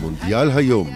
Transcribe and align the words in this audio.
מונדיאל 0.00 0.50
היום, 0.50 0.90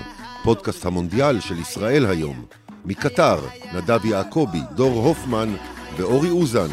פודקאסט 0.44 0.86
המונדיאל 0.86 1.40
של 1.40 1.58
ישראל 1.58 2.06
היום. 2.06 2.44
מקטר, 2.84 3.38
נדב 3.74 4.04
יעקבי, 4.04 4.60
דור 4.74 5.06
הופמן 5.06 5.54
ואורי 5.96 6.30
אוזן. 6.30 6.68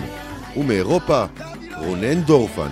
ומאירופה, 0.58 1.26
רונן 1.78 2.22
דורפן. 2.22 2.72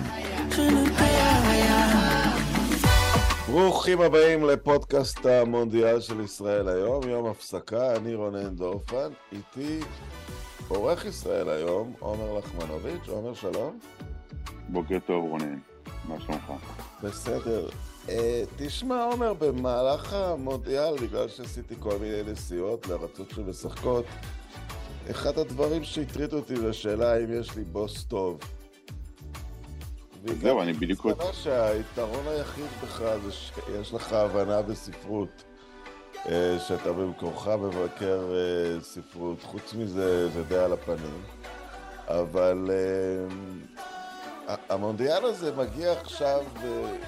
ברוכים 3.46 4.00
הבאים 4.00 4.44
לפודקאסט 4.44 5.26
המונדיאל 5.26 6.00
של 6.00 6.20
ישראל 6.20 6.68
היום, 6.68 7.08
יום 7.08 7.26
הפסקה, 7.26 7.96
אני 7.96 8.14
רונן 8.14 8.54
דורפן, 8.54 9.08
איתי 9.32 9.80
עורך 10.68 11.04
ישראל 11.04 11.48
היום, 11.48 11.92
עומר 11.98 12.38
לחמנוביץ', 12.38 13.08
עומר 13.08 13.34
שלום. 13.34 13.78
בוקר 14.68 14.98
טוב 15.06 15.24
רונן, 15.24 15.58
מה 16.04 16.14
שלומך? 16.20 16.52
בסדר. 17.02 17.68
Uh, 18.08 18.10
תשמע, 18.56 19.04
עומר, 19.04 19.32
במהלך 19.32 20.12
המונדיאל, 20.12 20.96
בגלל 20.96 21.28
שעשיתי 21.28 21.74
כל 21.78 21.98
מיני 22.00 22.32
נסיעות 22.32 22.86
לארצות 22.86 23.30
שמשחקות, 23.30 24.04
אחד 25.10 25.38
הדברים 25.38 25.84
שהטריד 25.84 26.32
אותי 26.32 26.56
זה 26.56 26.70
השאלה 26.70 27.12
האם 27.12 27.40
יש 27.40 27.56
לי 27.56 27.64
בוס 27.64 28.04
טוב. 28.04 28.38
זהו, 30.40 30.62
אני 30.62 30.72
בדיוק... 30.72 31.06
אני 31.06 31.32
שהיתרון 31.32 32.28
היחיד 32.28 32.64
בך 32.82 33.02
זה 33.24 33.32
שיש 33.32 33.94
לך 33.94 34.12
הבנה 34.12 34.62
בספרות. 34.62 35.44
אה, 36.28 36.58
שאתה 36.68 36.92
במקורך 36.92 37.48
מבקר 37.48 38.20
אה, 38.34 38.80
ספרות. 38.80 39.42
חוץ 39.42 39.74
מזה, 39.74 40.28
זה 40.28 40.44
די 40.44 40.58
על 40.58 40.72
הפנים. 40.72 41.22
אבל 42.06 42.70
המונדיאל 44.48 45.24
הזה 45.24 45.56
מגיע 45.56 45.92
עכשיו, 45.92 46.44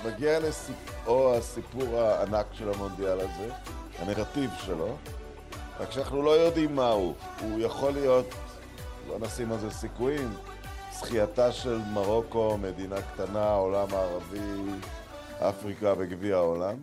מגיע 0.06 0.40
לסיפור 0.40 1.34
הסיפור 1.34 2.00
הענק 2.00 2.46
של 2.52 2.72
המונדיאל 2.72 3.20
הזה, 3.20 3.52
הנרטיב 3.98 4.50
שלו, 4.58 4.96
רק 5.80 5.90
שאנחנו 5.90 6.22
לא 6.22 6.30
יודעים 6.30 6.76
מהו. 6.76 7.14
הוא 7.40 7.60
יכול 7.60 7.92
להיות, 7.92 8.26
לא 9.08 9.18
נשים 9.18 9.52
על 9.52 9.58
זה 9.58 9.70
סיכויים, 9.70 10.34
זכייתה 10.92 11.52
של 11.52 11.78
מרוקו, 11.92 12.58
מדינה 12.58 13.02
קטנה, 13.02 13.44
העולם 13.44 13.88
הערבי, 13.92 14.72
אפריקה 15.38 15.94
בגביע 15.94 16.36
העולם. 16.36 16.76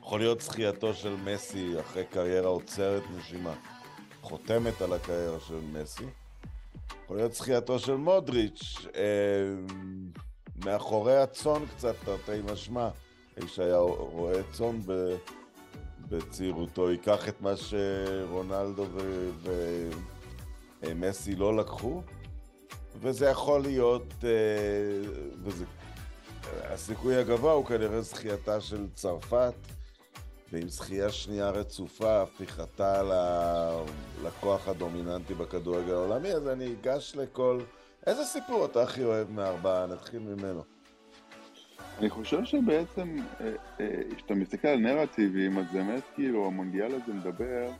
יכול 0.00 0.20
להיות 0.20 0.40
זכייתו 0.40 0.94
של 0.94 1.16
מסי 1.24 1.80
אחרי 1.80 2.04
קריירה 2.04 2.48
עוצרת 2.48 3.02
נשימה, 3.16 3.52
חותמת 4.22 4.82
על 4.82 4.92
הקריירה 4.92 5.40
של 5.40 5.60
מסי. 5.72 6.04
יכול 7.04 7.16
להיות 7.16 7.32
זכייתו 7.32 7.78
של 7.78 7.94
מודריץ', 7.94 8.86
אה, 8.96 9.02
מאחורי 10.64 11.16
הצאן 11.16 11.66
קצת, 11.76 11.94
תרתי 12.04 12.40
משמע, 12.52 12.88
איש 13.36 13.58
היה 13.58 13.76
רואה 13.78 14.42
צאן 14.52 14.80
בצעירותו, 16.08 16.90
ייקח 16.90 17.28
את 17.28 17.40
מה 17.40 17.52
שרונלדו 17.56 18.86
ומסי 20.82 21.32
אה, 21.32 21.38
לא 21.38 21.56
לקחו, 21.56 22.02
וזה 23.00 23.26
יכול 23.26 23.62
להיות, 23.62 24.14
אה, 24.24 24.30
וזה, 25.42 25.64
הסיכוי 26.62 27.16
הגבוה 27.16 27.52
הוא 27.52 27.64
כנראה 27.64 28.00
זכייתה 28.00 28.60
של 28.60 28.86
צרפת, 28.94 29.54
ועם 30.54 30.68
זכייה 30.68 31.10
שנייה 31.10 31.50
רצופה, 31.50 32.22
הפיכתה 32.22 33.02
לכוח 34.24 34.68
הדומיננטי 34.68 35.34
בכדורגל 35.34 35.92
העולמי, 35.92 36.32
אז 36.32 36.48
אני 36.48 36.74
אגש 36.80 37.16
לכל... 37.16 37.60
איזה 38.06 38.24
סיפור 38.24 38.64
אתה 38.64 38.82
הכי 38.82 39.04
אוהב 39.04 39.30
מארבעה? 39.30 39.86
נתחיל 39.86 40.20
ממנו. 40.20 40.62
אני 41.98 42.10
חושב 42.10 42.44
שבעצם, 42.44 43.16
אה, 43.40 43.50
אה, 43.80 43.86
כשאתה 44.16 44.34
מסתכל 44.34 44.68
על 44.68 44.78
נרטיבים, 44.78 45.58
אז 45.58 45.64
באמת 45.72 46.02
כאילו 46.14 46.46
המונדיאל 46.46 46.94
הזה 46.94 47.12
מדבר 47.12 47.70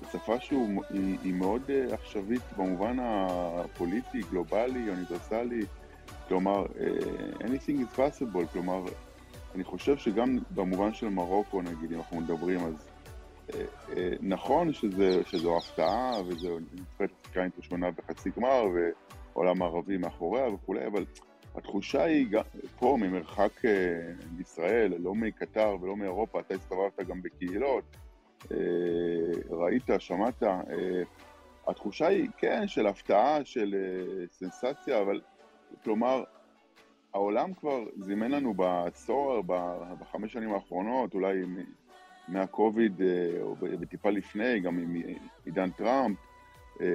בשפה 0.00 0.40
שהיא 0.40 1.34
מאוד 1.34 1.62
אה, 1.70 1.94
עכשווית 1.94 2.42
במובן 2.56 2.96
הפוליטי, 3.00 4.20
גלובלי, 4.30 4.90
אוניברסלי, 4.90 5.62
כלומר, 6.28 6.66
anything 7.40 7.80
is 7.80 7.96
possible, 7.96 8.52
כלומר, 8.52 8.84
אני 9.54 9.64
חושב 9.64 9.96
שגם 9.96 10.38
במובן 10.50 10.94
של 10.94 11.08
מרוקו, 11.08 11.62
נגיד, 11.62 11.92
אם 11.92 11.98
אנחנו 11.98 12.20
מדברים, 12.20 12.60
אז 12.60 12.88
אה, 13.54 13.64
אה, 13.96 14.10
נכון 14.20 14.72
שזה, 14.72 15.24
שזו 15.24 15.56
הפתעה, 15.56 16.12
וזו 16.26 16.58
נבחרת 16.58 17.10
אפריקאית 17.20 17.52
ראשונה 17.58 17.90
בחצי 17.90 18.30
גמר, 18.36 18.64
ועולם 19.34 19.62
ערבי 19.62 19.96
מאחוריה 19.96 20.48
וכולי, 20.48 20.86
אבל 20.86 21.04
התחושה 21.54 22.02
היא 22.02 22.26
גם, 22.30 22.42
פה, 22.78 22.96
ממרחק 23.00 23.64
אה, 23.64 23.70
מישראל, 24.36 24.94
לא 24.98 25.14
מקטר 25.14 25.76
ולא 25.80 25.96
מאירופה, 25.96 26.40
אתה 26.40 26.54
הסתובבת 26.54 27.00
גם 27.00 27.22
בקהילות, 27.22 27.84
ראית, 29.50 29.82
שמעת, 29.98 30.42
התחושה 31.68 32.06
היא, 32.06 32.28
כן, 32.36 32.68
של 32.68 32.86
הפתעה, 32.86 33.44
של 33.44 33.74
סנסציה, 34.30 35.00
אבל 35.00 35.20
כלומר, 35.84 36.24
העולם 37.14 37.54
כבר 37.54 37.84
זימן 37.96 38.30
לנו 38.30 38.54
בעשור, 38.54 39.42
בחמש 40.00 40.32
שנים 40.32 40.54
האחרונות, 40.54 41.14
אולי 41.14 41.42
מהקוביד, 42.28 43.02
אה, 43.02 43.42
או 43.42 43.56
בטיפה 43.56 44.10
לפני, 44.10 44.60
גם 44.60 44.78
עם 44.78 44.96
עידן 45.44 45.70
טראמפ, 45.70 46.18
אה, 46.80 46.86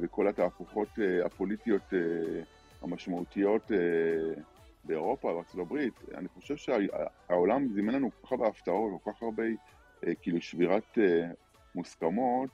וכל 0.00 0.28
התהפוכות 0.28 0.88
אה, 0.98 1.26
הפוליטיות 1.26 1.82
המשמעותיות 2.82 3.70
באירופה, 4.84 5.32
בארצות 5.34 5.60
הברית, 5.60 5.94
אני 6.14 6.28
חושב 6.28 6.56
שהעולם 6.56 7.68
זימן 7.68 7.94
לנו 7.94 8.10
כל 8.10 8.26
כך 8.26 8.32
הרבה 8.32 8.48
הפתעות, 8.48 9.02
כל 9.02 9.12
כך 9.12 9.22
הרבה, 9.22 9.42
כאילו, 10.22 10.40
שבירת 10.40 10.98
מוסכמות, 11.74 12.50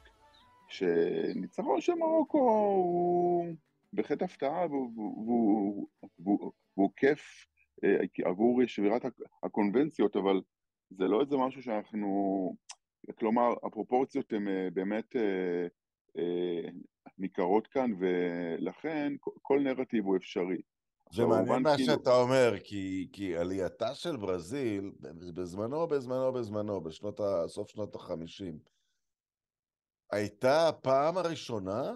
שניצחון 0.68 1.80
של 1.80 1.94
מרוקו 1.94 2.38
הוא 2.38 3.54
בהחלט 3.92 4.22
הפתעה 4.22 4.66
והוא, 4.66 4.90
והוא, 4.96 5.86
והוא 6.18 6.52
כיף 6.96 7.46
אה, 7.84 8.30
עבור 8.30 8.66
שבירת 8.66 9.02
הקונבנציות, 9.42 10.16
אבל 10.16 10.40
זה 10.90 11.04
לא 11.04 11.20
איזה 11.20 11.36
משהו 11.36 11.62
שאנחנו... 11.62 12.56
כלומר, 13.18 13.52
הפרופורציות 13.62 14.32
הן 14.32 14.48
אה, 14.48 14.68
באמת 14.72 15.16
אה, 15.16 15.66
ניכרות 17.18 17.66
כאן, 17.66 17.90
ולכן 17.98 19.12
כל 19.42 19.60
נרטיב 19.60 20.04
הוא 20.04 20.16
אפשרי. 20.16 20.60
זה 21.12 21.26
מעניין 21.26 21.62
מה 21.62 21.76
כאילו... 21.76 21.92
שאתה 21.92 22.10
אומר, 22.10 22.54
כי, 22.64 23.08
כי 23.12 23.36
עלייתה 23.36 23.94
של 23.94 24.16
ברזיל, 24.16 24.92
בזמנו, 25.34 25.86
בזמנו, 25.86 26.32
בזמנו, 26.32 26.80
בשנות 26.80 27.20
ה... 27.20 27.48
סוף 27.48 27.68
שנות 27.68 27.94
החמישים, 27.94 28.58
הייתה 30.12 30.68
הפעם 30.68 31.16
הראשונה 31.16 31.92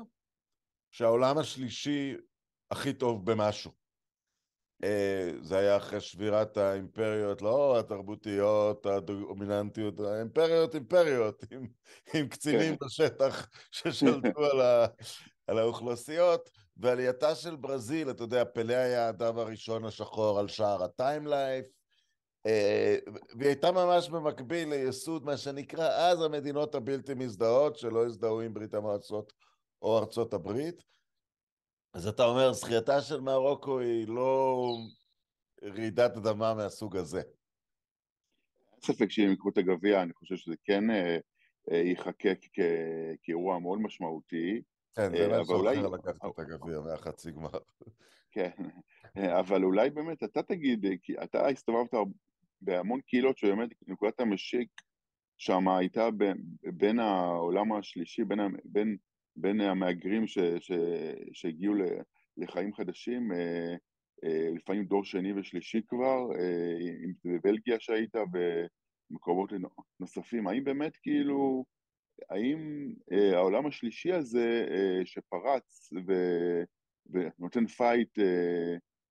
שהעולם 0.90 1.38
השלישי 1.38 2.14
הכי 2.70 2.92
טוב 2.92 3.30
במשהו. 3.30 3.81
אה, 4.84 5.30
זה 5.42 5.58
היה 5.58 5.76
אחרי 5.76 6.00
שבירת 6.00 6.56
האימפריות, 6.56 7.42
לא 7.42 7.78
התרבותיות, 7.78 8.86
הדומיננטיות, 8.86 10.00
האימפריות 10.00 10.74
אימפריות, 10.74 11.44
עם, 11.52 11.66
עם 12.14 12.28
קצינים 12.28 12.76
כן. 12.76 12.86
בשטח 12.86 13.48
ששלטו 13.70 14.44
על, 14.52 14.60
ה, 14.60 14.86
על 15.46 15.58
האוכלוסיות, 15.58 16.50
ועלייתה 16.76 17.34
של 17.34 17.56
ברזיל, 17.56 18.10
אתה 18.10 18.22
יודע, 18.22 18.44
פלא 18.44 18.74
היה 18.74 19.06
האדם 19.06 19.38
הראשון 19.38 19.84
השחור 19.84 20.38
על 20.38 20.48
שער 20.48 20.84
הטיימלייף, 20.84 21.66
אה, 22.46 22.96
והיא 23.38 23.48
הייתה 23.48 23.72
ממש 23.72 24.08
במקביל 24.08 24.68
לייסוד 24.68 25.24
מה 25.24 25.36
שנקרא 25.36 25.88
אז 25.88 26.22
המדינות 26.22 26.74
הבלתי 26.74 27.14
מזדהות, 27.14 27.78
שלא 27.78 28.06
הזדהו 28.06 28.40
עם 28.40 28.54
ברית 28.54 28.74
המועצות 28.74 29.32
או 29.82 29.98
ארצות 29.98 30.34
הברית, 30.34 30.82
אז 31.94 32.06
אתה 32.06 32.24
אומר, 32.24 32.52
זכייתה 32.52 33.00
של 33.00 33.20
מרוקו 33.20 33.78
היא 33.78 34.08
לא 34.08 34.66
רעידת 35.62 36.16
אדמה 36.16 36.54
מהסוג 36.54 36.96
הזה. 36.96 37.22
אין 38.72 38.80
ספק 38.80 39.10
שאם 39.10 39.32
יקחו 39.32 39.48
את 39.48 39.58
הגביע, 39.58 40.02
אני 40.02 40.12
חושב 40.12 40.36
שזה 40.36 40.54
כן 40.64 40.90
אה, 40.90 41.18
אה, 41.70 41.76
ייחקק 41.76 42.38
כאירוע 43.22 43.58
מאוד 43.58 43.80
משמעותי. 43.80 44.62
כן, 44.94 45.16
זה 45.16 45.40
משהו 45.40 45.54
אולי... 45.54 45.78
אחר 45.78 45.88
לקחת 45.88 46.24
את 46.24 46.38
הגביע 46.38 46.80
מהחצי 46.80 47.32
גמר. 47.32 47.58
כן, 48.30 48.50
אבל 49.40 49.64
אולי 49.64 49.90
באמת 49.90 50.22
אתה 50.22 50.42
תגיד, 50.42 50.86
כי 51.02 51.14
אתה 51.22 51.48
הסתובבת 51.48 51.94
בהמון 52.60 53.00
קהילות 53.00 53.38
שבאמת 53.38 53.68
נקודת 53.86 54.20
המשיק 54.20 54.68
שם 55.38 55.68
הייתה 55.68 56.08
בין 56.62 56.98
העולם 56.98 57.72
השלישי, 57.72 58.24
בין, 58.24 58.40
בין 58.64 58.96
בין 59.36 59.60
המהגרים 59.60 60.26
ש, 60.26 60.38
ש, 60.38 60.72
שהגיעו 61.32 61.74
לחיים 62.36 62.74
חדשים, 62.74 63.32
אה, 63.32 63.74
אה, 64.24 64.48
לפעמים 64.54 64.84
דור 64.84 65.04
שני 65.04 65.32
ושלישי 65.32 65.80
כבר, 65.88 66.32
אה, 66.38 66.78
אם 67.04 67.12
זה 67.22 67.30
בבלגיה 67.30 67.76
שהיית 67.80 68.14
ומקומות 69.10 69.52
נוספים, 70.00 70.46
האם 70.46 70.64
באמת 70.64 70.96
כאילו, 70.96 71.64
האם 72.30 72.92
העולם 73.34 73.66
השלישי 73.66 74.12
הזה 74.12 74.66
שפרץ 75.04 75.92
ו, 76.06 76.12
ונותן 77.06 77.66
פייט 77.66 78.18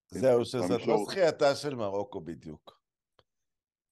זהו, 0.08 0.46
שזאת 0.46 0.88
לא 0.88 0.98
זכייתה 1.06 1.56
של 1.56 1.76
מרוקו 1.76 2.22
בדיוק. 2.22 2.81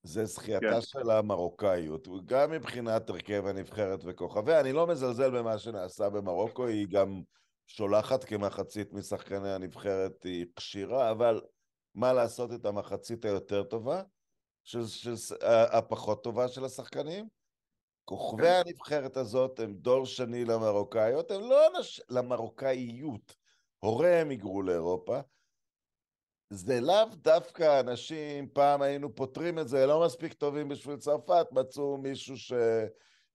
זה 0.03 0.25
זכייתה 0.25 0.71
כן. 0.71 0.81
של 0.81 1.09
המרוקאיות, 1.11 2.07
גם 2.25 2.51
מבחינת 2.51 3.09
הרכב 3.09 3.45
הנבחרת 3.45 3.99
וכוכביה. 4.05 4.59
אני 4.59 4.73
לא 4.73 4.87
מזלזל 4.87 5.29
במה 5.29 5.57
שנעשה 5.57 6.09
במרוקו, 6.09 6.65
היא 6.67 6.87
גם 6.89 7.21
שולחת 7.67 8.23
כמחצית 8.23 8.93
משחקני 8.93 9.53
הנבחרת, 9.53 10.23
היא 10.23 10.45
כשירה, 10.55 11.11
אבל 11.11 11.41
מה 11.95 12.13
לעשות 12.13 12.53
את 12.53 12.65
המחצית 12.65 13.25
היותר 13.25 13.63
טובה, 13.63 14.01
של, 14.63 14.87
של, 14.87 15.35
הפחות 15.71 16.23
טובה 16.23 16.47
של 16.47 16.65
השחקנים? 16.65 17.27
כוכבי 18.05 18.43
כן. 18.43 18.61
הנבחרת 18.65 19.17
הזאת 19.17 19.59
הם 19.59 19.73
דור 19.73 20.05
שני 20.05 20.45
למרוקאיות, 20.45 21.31
הם 21.31 21.41
לא 21.41 21.67
אנש... 21.67 22.01
למרוקאיות. 22.09 23.35
הוריהם 23.79 24.29
היגרו 24.29 24.61
לאירופה, 24.61 25.19
זה 26.49 26.81
לאו 26.81 27.05
דווקא 27.15 27.79
אנשים, 27.79 28.47
פעם 28.53 28.81
היינו 28.81 29.15
פותרים 29.15 29.59
את 29.59 29.67
זה, 29.67 29.85
לא 29.85 30.05
מספיק 30.05 30.33
טובים 30.33 30.69
בשביל 30.69 30.97
צרפת, 30.97 31.47
מצאו 31.51 31.97
מישהו 31.97 32.37
ש... 32.37 32.53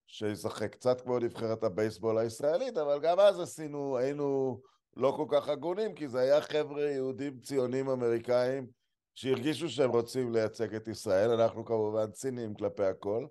שישחק 0.07 0.73
קצת 0.73 1.01
כמו 1.01 1.19
נבחרת 1.19 1.65
הבייסבול 1.65 2.19
הישראלית, 2.19 2.77
אבל 2.77 3.01
גם 3.01 3.21
אז 3.21 3.41
עשינו, 3.41 3.97
היינו 3.97 4.61
לא 4.97 5.15
כל 5.17 5.27
כך 5.29 5.49
הגונים, 5.49 5.95
כי 5.95 6.09
זה 6.09 6.21
היה 6.21 6.41
חבר'ה 6.41 6.83
יהודים 6.83 7.41
ציונים 7.41 7.89
אמריקאים 7.89 8.67
שהרגישו 9.15 9.69
שהם 9.69 9.91
רוצים 9.91 10.33
לייצג 10.33 10.75
את 10.75 10.89
ישראל, 10.89 11.31
אנחנו 11.31 11.65
כמובן 11.65 12.11
ציניים 12.11 12.55
כלפי 12.55 12.85
הכל. 12.85 13.27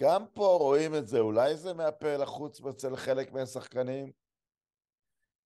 גם 0.00 0.24
פה 0.34 0.56
רואים 0.60 0.94
את 0.94 1.08
זה, 1.08 1.18
אולי 1.18 1.56
זה 1.56 1.74
מהפה 1.74 2.16
לחוץ 2.16 2.60
אצל 2.64 2.96
חלק 2.96 3.32
מהשחקנים, 3.32 4.10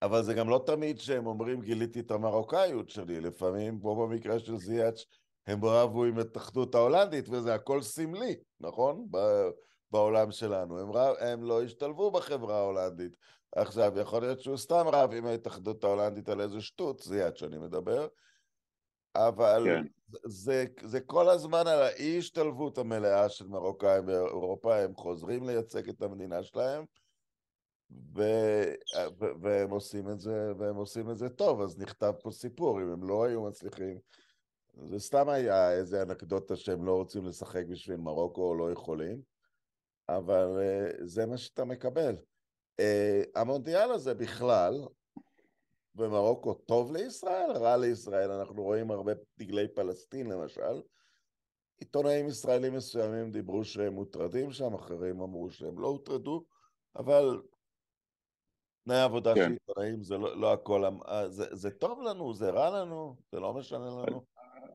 אבל 0.04 0.22
זה 0.22 0.34
גם 0.34 0.48
לא 0.48 0.62
תמיד 0.66 1.00
שהם 1.00 1.26
אומרים 1.26 1.60
גיליתי 1.60 2.00
את 2.00 2.10
המרוקאיות 2.10 2.90
שלי, 2.90 3.20
לפעמים, 3.20 3.80
כמו 3.80 4.06
במקרה 4.06 4.38
של 4.38 4.56
זיאץ', 4.56 5.04
הם 5.46 5.64
רבו 5.64 6.04
עם 6.04 6.18
התאחדות 6.18 6.74
ההולנדית, 6.74 7.28
וזה 7.28 7.54
הכל 7.54 7.82
סמלי, 7.82 8.36
נכון? 8.60 9.06
בעולם 9.90 10.30
שלנו. 10.30 10.78
הם, 10.78 10.92
רב, 10.92 11.14
הם 11.20 11.44
לא 11.44 11.62
השתלבו 11.62 12.10
בחברה 12.10 12.58
ההולנדית. 12.58 13.16
עכשיו, 13.56 13.98
יכול 13.98 14.22
להיות 14.22 14.40
שהוא 14.40 14.56
סתם 14.56 14.84
רב 14.92 15.12
עם 15.12 15.26
ההתאחדות 15.26 15.84
ההולנדית 15.84 16.28
על 16.28 16.40
איזה 16.40 16.60
שטות, 16.60 17.02
זיאץ' 17.02 17.38
שאני 17.38 17.58
מדבר, 17.58 18.06
אבל 19.16 19.62
כן. 19.64 19.84
זה, 20.24 20.64
זה 20.82 21.00
כל 21.00 21.28
הזמן 21.28 21.66
על 21.66 21.82
האי-השתלבות 21.82 22.78
המלאה 22.78 23.28
של 23.28 23.46
מרוקאים 23.46 24.06
באירופה, 24.06 24.76
הם 24.76 24.94
חוזרים 24.96 25.44
לייצג 25.44 25.88
את 25.88 26.02
המדינה 26.02 26.42
שלהם, 26.42 26.84
ו... 28.16 28.22
והם 29.40 29.70
עושים 29.70 30.10
את 30.10 30.20
זה, 30.20 30.52
והם 30.58 30.76
עושים 30.76 31.10
את 31.10 31.18
זה 31.18 31.28
טוב, 31.28 31.60
אז 31.60 31.78
נכתב 31.78 32.12
פה 32.22 32.30
סיפור, 32.30 32.82
אם 32.82 32.88
הם 32.92 33.08
לא 33.08 33.24
היו 33.24 33.42
מצליחים, 33.42 33.98
זה 34.82 34.98
סתם 34.98 35.28
היה 35.28 35.72
איזה 35.72 36.02
אנקדוטה 36.02 36.56
שהם 36.56 36.84
לא 36.84 36.92
רוצים 36.92 37.24
לשחק 37.24 37.64
בשביל 37.68 37.96
מרוקו 37.96 38.48
או 38.48 38.54
לא 38.54 38.72
יכולים, 38.72 39.20
אבל 40.08 40.46
uh, 40.46 41.04
זה 41.04 41.26
מה 41.26 41.36
שאתה 41.36 41.64
מקבל. 41.64 42.16
Uh, 42.80 42.84
המונדיאל 43.34 43.90
הזה 43.90 44.14
בכלל, 44.14 44.84
במרוקו 45.94 46.54
טוב 46.54 46.92
לישראל, 46.92 47.50
רע 47.50 47.76
לישראל, 47.76 48.30
אנחנו 48.30 48.62
רואים 48.62 48.90
הרבה 48.90 49.12
דגלי 49.38 49.68
פלסטין 49.68 50.26
למשל, 50.26 50.82
עיתונאים 51.80 52.28
ישראלים 52.28 52.74
מסוימים 52.74 53.30
דיברו 53.30 53.64
שהם 53.64 53.92
מוטרדים 53.92 54.52
שם, 54.52 54.74
אחרים 54.74 55.20
אמרו 55.20 55.50
שהם 55.50 55.78
לא 55.78 55.88
הוטרדו, 55.88 56.44
אבל 56.96 57.42
תנאי 58.84 59.00
עבודה 59.00 59.34
כן. 59.34 59.40
של 59.44 59.52
עיתונאים 59.52 60.02
זה 60.02 60.18
לא, 60.18 60.40
לא 60.40 60.52
הכל, 60.52 60.84
אה, 60.84 61.28
זה, 61.28 61.44
זה 61.52 61.70
טוב 61.70 62.02
לנו, 62.02 62.34
זה 62.34 62.50
רע 62.50 62.80
לנו, 62.80 63.16
זה 63.32 63.40
לא 63.40 63.54
משנה 63.54 63.78
לנו. 63.78 64.24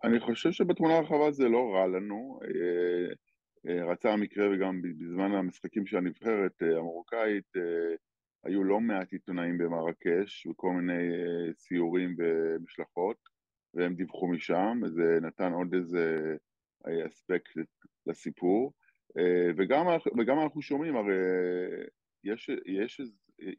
אני 0.03 0.19
חושב 0.19 0.51
שבתמונה 0.51 0.97
הרחבה 0.97 1.31
זה 1.31 1.49
לא 1.49 1.71
רע 1.73 1.87
לנו. 1.87 2.39
אה, 2.43 3.13
אה, 3.67 3.91
רצה 3.91 4.13
המקרה 4.13 4.49
וגם 4.51 4.81
בזמן 4.81 5.31
המשחקים 5.31 5.85
של 5.85 5.97
הנבחרת 5.97 6.61
המרוקאית 6.61 7.53
היו 8.43 8.63
לא 8.63 8.79
מעט 8.79 9.11
עיתונאים 9.11 9.57
במרקש 9.57 10.47
וכל 10.47 10.71
מיני 10.71 11.03
סיורים 11.53 12.15
ומשלחות 12.17 13.17
והם 13.73 13.95
דיווחו 13.95 14.27
משם, 14.27 14.81
זה 14.87 15.17
נתן 15.21 15.53
עוד 15.53 15.73
איזה 15.73 16.35
אספקט 17.07 17.51
לסיפור 18.05 18.73
וגם, 19.57 19.85
וגם 20.19 20.39
אנחנו 20.39 20.61
שומעים, 20.61 20.95
הרי 20.95 21.15
יש, 22.23 22.49
יש 22.65 23.01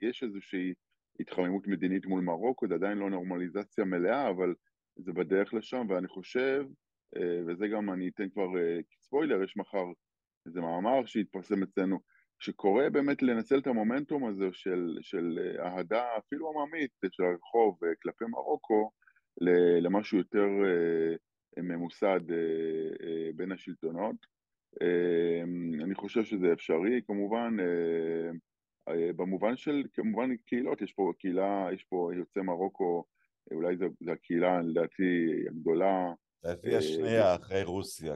יש 0.02 0.22
איזושהי 0.22 0.74
התחממות 1.20 1.66
מדינית 1.66 2.06
מול 2.06 2.20
מרוקו, 2.20 2.68
זה 2.68 2.74
עדיין 2.74 2.98
לא 2.98 3.10
נורמליזציה 3.10 3.84
מלאה, 3.84 4.30
אבל 4.30 4.54
זה 4.96 5.12
בדרך 5.12 5.54
לשם, 5.54 5.86
ואני 5.88 6.08
חושב, 6.08 6.66
אה, 7.16 7.40
וזה 7.46 7.68
גם 7.68 7.90
אני 7.90 8.08
אתן 8.08 8.28
כבר 8.28 8.58
אה, 8.58 8.78
ספוילר, 9.00 9.42
יש 9.42 9.56
מחר 9.56 9.84
איזה 10.46 10.60
מאמר 10.60 11.06
שהתפרסם 11.06 11.62
אצלנו, 11.62 11.98
שקורא 12.38 12.88
באמת 12.88 13.22
לנצל 13.22 13.58
את 13.58 13.66
המומנטום 13.66 14.26
הזה 14.26 14.48
של, 14.52 14.98
של 15.00 15.38
אה, 15.38 15.66
אהדה 15.66 16.04
אפילו 16.18 16.50
עממית 16.50 16.90
של 17.10 17.22
הרחוב 17.22 17.78
כלפי 18.02 18.24
מרוקו 18.24 18.90
למשהו 19.80 20.18
יותר 20.18 20.48
ממוסד 21.56 22.20
בין 23.36 23.52
השלטונות. 23.52 24.16
אני 25.82 25.94
חושב 25.94 26.24
שזה 26.24 26.52
אפשרי, 26.52 27.00
כמובן, 27.06 27.56
במובן 28.88 29.56
של, 29.56 29.82
כמובן 29.92 30.36
קהילות, 30.36 30.82
יש 30.82 30.92
פה 30.92 31.12
קהילה, 31.18 31.68
יש 31.74 31.84
פה 31.84 32.10
יוצאי 32.16 32.42
מרוקו, 32.42 33.04
אה, 33.52 33.56
אולי 33.56 33.76
זו 33.76 33.86
הקהילה 34.12 34.60
לדעתי 34.60 35.44
הגדולה. 35.48 36.12
לדעתי 36.44 36.76
השנייה 36.76 37.34
אחרי 37.34 37.62
רוסיה, 37.62 38.14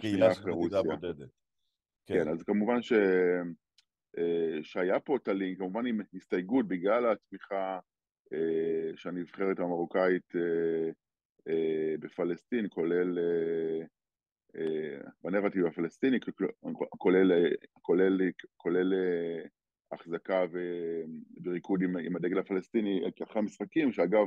קהילה 0.00 0.34
של 0.34 0.50
מדינה 0.50 0.82
בודדת. 0.82 1.28
כן. 2.06 2.24
כן, 2.24 2.28
אז 2.28 2.42
כמובן 2.42 2.82
ש... 2.82 2.92
אה, 4.18 4.58
שהיה 4.62 5.00
פה 5.00 5.16
את 5.16 5.28
הלינק, 5.28 5.58
כמובן 5.58 5.86
עם 5.86 6.00
הסתייגות 6.14 6.68
בגלל 6.68 7.12
התמיכה 7.12 7.78
שהנבחרת 8.96 9.58
המרוקאית 9.58 10.32
בפלסטין, 12.00 12.66
כולל 12.70 13.18
בנרטיב 15.24 15.66
הפלסטיני, 15.66 16.18
כולל, 16.98 17.32
כולל, 17.82 18.30
כולל 18.56 18.92
החזקה 20.14 20.44
וריקוד 21.44 21.82
עם, 21.82 21.96
עם 21.96 22.16
הדגל 22.16 22.38
הפלסטיני 22.38 23.00
כאחרי 23.16 23.38
המשחקים, 23.38 23.92
שאגב 23.92 24.26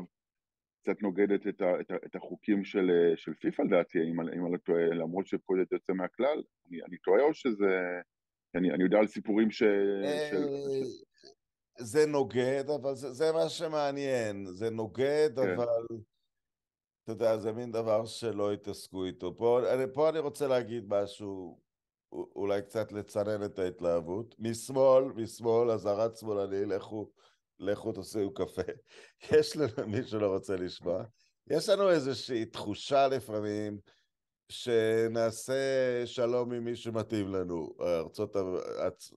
קצת 0.82 1.02
נוגדת 1.02 1.48
את, 1.48 1.62
ה, 1.62 1.80
את, 1.82 1.92
ה, 1.92 1.96
את 2.06 2.16
החוקים 2.16 2.64
של, 2.64 3.14
של 3.16 3.34
פיפ"א 3.34 3.64
לדעתי, 3.64 4.00
אם 4.12 4.48
אני 4.48 4.58
טועה, 4.58 4.86
למרות 4.86 5.28
שפה 5.28 5.54
זה 5.70 5.76
יוצא 5.76 5.94
מהכלל, 5.94 6.44
אני, 6.70 6.84
אני 6.84 6.98
טועה 6.98 7.22
או 7.22 7.34
שזה... 7.34 8.00
אני, 8.56 8.72
אני 8.72 8.84
יודע 8.84 8.98
על 8.98 9.08
סיפורים 9.08 9.52
ש... 9.52 9.64
של... 10.32 10.44
זה 11.80 12.06
נוגד, 12.06 12.64
אבל 12.82 12.96
זה, 12.96 13.12
זה 13.12 13.32
מה 13.34 13.50
שמעניין, 13.50 14.46
זה 14.46 14.70
נוגד, 14.70 15.30
כן. 15.36 15.54
אבל 15.54 15.68
אתה 17.04 17.12
יודע, 17.12 17.38
זה 17.38 17.52
מין 17.52 17.72
דבר 17.72 18.06
שלא 18.06 18.54
התעסקו 18.54 19.06
איתו. 19.06 19.38
פה, 19.38 19.62
פה 19.94 20.10
אני 20.10 20.20
רוצה 20.20 20.48
להגיד 20.48 20.84
משהו 20.88 21.60
אולי 22.36 22.62
קצת 22.62 22.92
לצנן 22.92 23.44
את 23.46 23.60
ההתלהבות. 23.60 24.36
משמאל, 24.40 25.04
משמאל, 25.04 25.72
אזהרת 25.72 26.18
שמאלני, 26.18 26.66
לכו, 26.66 27.10
לכו 27.60 27.92
תוציאו 27.92 28.34
קפה. 28.34 28.62
יש 29.32 29.58
לנו, 29.58 29.88
מי 29.88 30.04
שלא 30.04 30.34
רוצה 30.34 30.56
לשמוע, 30.56 31.04
יש 31.50 31.70
לנו 31.70 31.90
איזושהי 31.90 32.46
תחושה 32.46 33.08
לפעמים 33.08 33.78
שנעשה 34.50 35.54
שלום 36.06 36.54
עם 36.54 36.66
מי 36.66 36.76
שמתאים 36.76 37.28
לנו. 37.28 37.76
ארצות, 37.82 38.36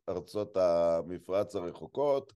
ארצות 0.09 0.57
המפרץ 0.57 1.57
הרחוקות, 1.57 2.33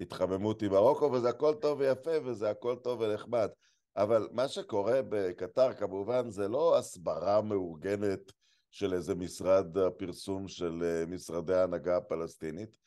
התחממות 0.00 0.62
עם 0.62 0.72
מרוקו, 0.72 1.12
וזה 1.12 1.28
הכל 1.28 1.54
טוב 1.54 1.80
ויפה, 1.80 2.10
וזה 2.24 2.50
הכל 2.50 2.76
טוב 2.76 3.00
ונחמד. 3.00 3.48
אבל 3.96 4.28
מה 4.32 4.48
שקורה 4.48 5.00
בקטר 5.08 5.72
כמובן 5.72 6.30
זה 6.30 6.48
לא 6.48 6.78
הסברה 6.78 7.42
מאורגנת 7.42 8.32
של 8.72 8.94
איזה 8.94 9.14
משרד 9.14 9.78
הפרסום 9.78 10.48
של 10.48 10.82
אה, 10.82 11.06
משרדי 11.06 11.54
ההנהגה 11.54 11.96
הפלסטינית. 11.96 12.78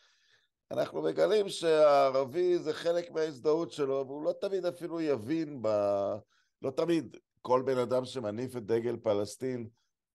אנחנו 0.71 1.01
מגלים 1.01 1.49
שהערבי 1.49 2.57
זה 2.57 2.73
חלק 2.73 3.11
מההזדהות 3.11 3.71
שלו, 3.71 4.03
והוא 4.07 4.23
לא 4.23 4.33
תמיד 4.41 4.65
אפילו 4.65 5.01
יבין 5.01 5.61
ב... 5.61 5.67
לא 6.61 6.71
תמיד 6.71 7.17
כל 7.41 7.63
בן 7.65 7.77
אדם 7.77 8.05
שמניף 8.05 8.57
את 8.57 8.65
דגל 8.65 8.97
פלסטין 8.97 9.67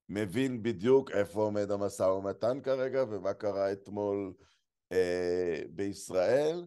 מבין 0.09 0.63
בדיוק 0.63 1.11
איפה 1.11 1.41
עומד 1.41 1.71
המשא 1.71 2.03
ומתן 2.03 2.61
כרגע 2.63 3.05
ומה 3.11 3.35
קרה 3.35 3.73
אתמול 3.73 4.33
אה, 4.93 5.63
בישראל. 5.71 6.67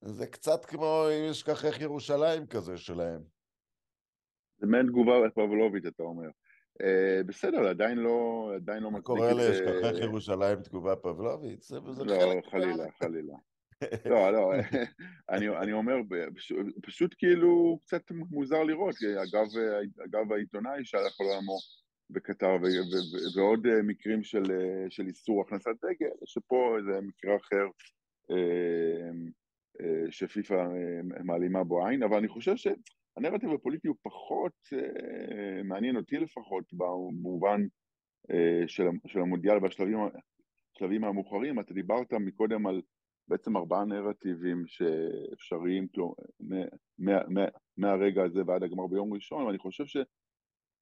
זה 0.00 0.26
קצת 0.26 0.64
כמו 0.64 1.06
אם 1.12 1.30
אשכחך 1.30 1.80
ירושלים 1.80 2.46
כזה 2.46 2.76
שלהם. 2.76 3.22
זה 4.58 4.66
מעין 4.66 4.86
תגובה 4.86 5.12
פבלובית, 5.34 5.86
אתה 5.86 6.02
אומר. 6.02 6.28
Uh, 6.80 7.22
בסדר, 7.26 7.68
עדיין 7.68 7.98
לא, 7.98 8.50
עדיין 8.56 8.82
לא 8.82 8.90
מצדיק 8.90 9.00
את... 9.00 9.06
קורא 9.06 9.32
לאשכחך 9.32 10.02
ירושלים 10.02 10.62
תגובה 10.62 10.96
פבלובית? 10.96 11.62
זה, 11.62 11.78
זה 11.90 12.04
לא, 12.04 12.18
חלק... 12.20 12.46
חלילה, 12.50 12.84
חלילה. 12.98 13.34
לא, 14.10 14.32
לא, 14.32 14.52
אני, 15.30 15.48
אני 15.48 15.72
אומר, 15.72 15.96
פשוט, 16.36 16.66
פשוט 16.82 17.14
כאילו 17.18 17.78
קצת 17.82 18.02
מוזר 18.10 18.62
לראות, 18.62 18.94
אגב, 19.22 19.46
אגב 20.04 20.32
העיתונאי 20.32 20.84
שהלך 20.84 21.20
לעולמו 21.20 21.56
בקטר 22.10 22.56
ועוד 23.36 23.66
מקרים 23.82 24.22
של, 24.22 24.42
של 24.90 25.06
איסור 25.06 25.42
הכנסת 25.42 25.84
דגל, 25.84 26.10
שפה 26.24 26.76
זה 26.84 27.00
מקרה 27.00 27.36
אחר 27.36 27.66
שפיפ"א 30.10 30.68
מעלימה 31.24 31.64
בו 31.64 31.86
עין, 31.86 32.02
אבל 32.02 32.16
אני 32.16 32.28
חושב 32.28 32.56
שהנרטיב 33.22 33.50
הפוליטי 33.50 33.88
הוא 33.88 33.96
פחות 34.02 34.68
מעניין 35.64 35.96
אותי 35.96 36.16
לפחות 36.16 36.64
במובן 36.72 37.60
של, 38.66 38.84
של 39.06 39.20
המונדיאל 39.20 39.58
בשלבים 39.58 41.04
המאוחרים. 41.04 41.60
אתה 41.60 41.74
דיברת 41.74 42.12
מקודם 42.12 42.66
על 42.66 42.82
בעצם 43.28 43.56
ארבעה 43.56 43.84
נרטיבים 43.84 44.64
שאפשריים 44.66 45.86
מה, 46.40 46.56
מה, 46.98 47.18
מה, 47.28 47.44
מהרגע 47.76 48.22
הזה 48.24 48.42
ועד 48.46 48.62
הגמר 48.62 48.86
ביום 48.86 49.12
ראשון, 49.12 49.42
ואני 49.42 49.58
חושב 49.58 49.86
ש, 49.86 49.96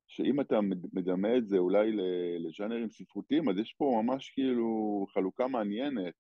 שאם 0.07 0.41
אתה 0.41 0.61
מדמה 0.93 1.37
את 1.37 1.49
זה 1.49 1.59
אולי 1.59 1.93
לז'אנרים 2.39 2.91
ספרותיים, 2.91 3.49
אז 3.49 3.59
יש 3.59 3.75
פה 3.79 4.03
ממש 4.03 4.31
כאילו 4.31 5.07
חלוקה 5.15 5.49
מעניינת, 5.49 6.15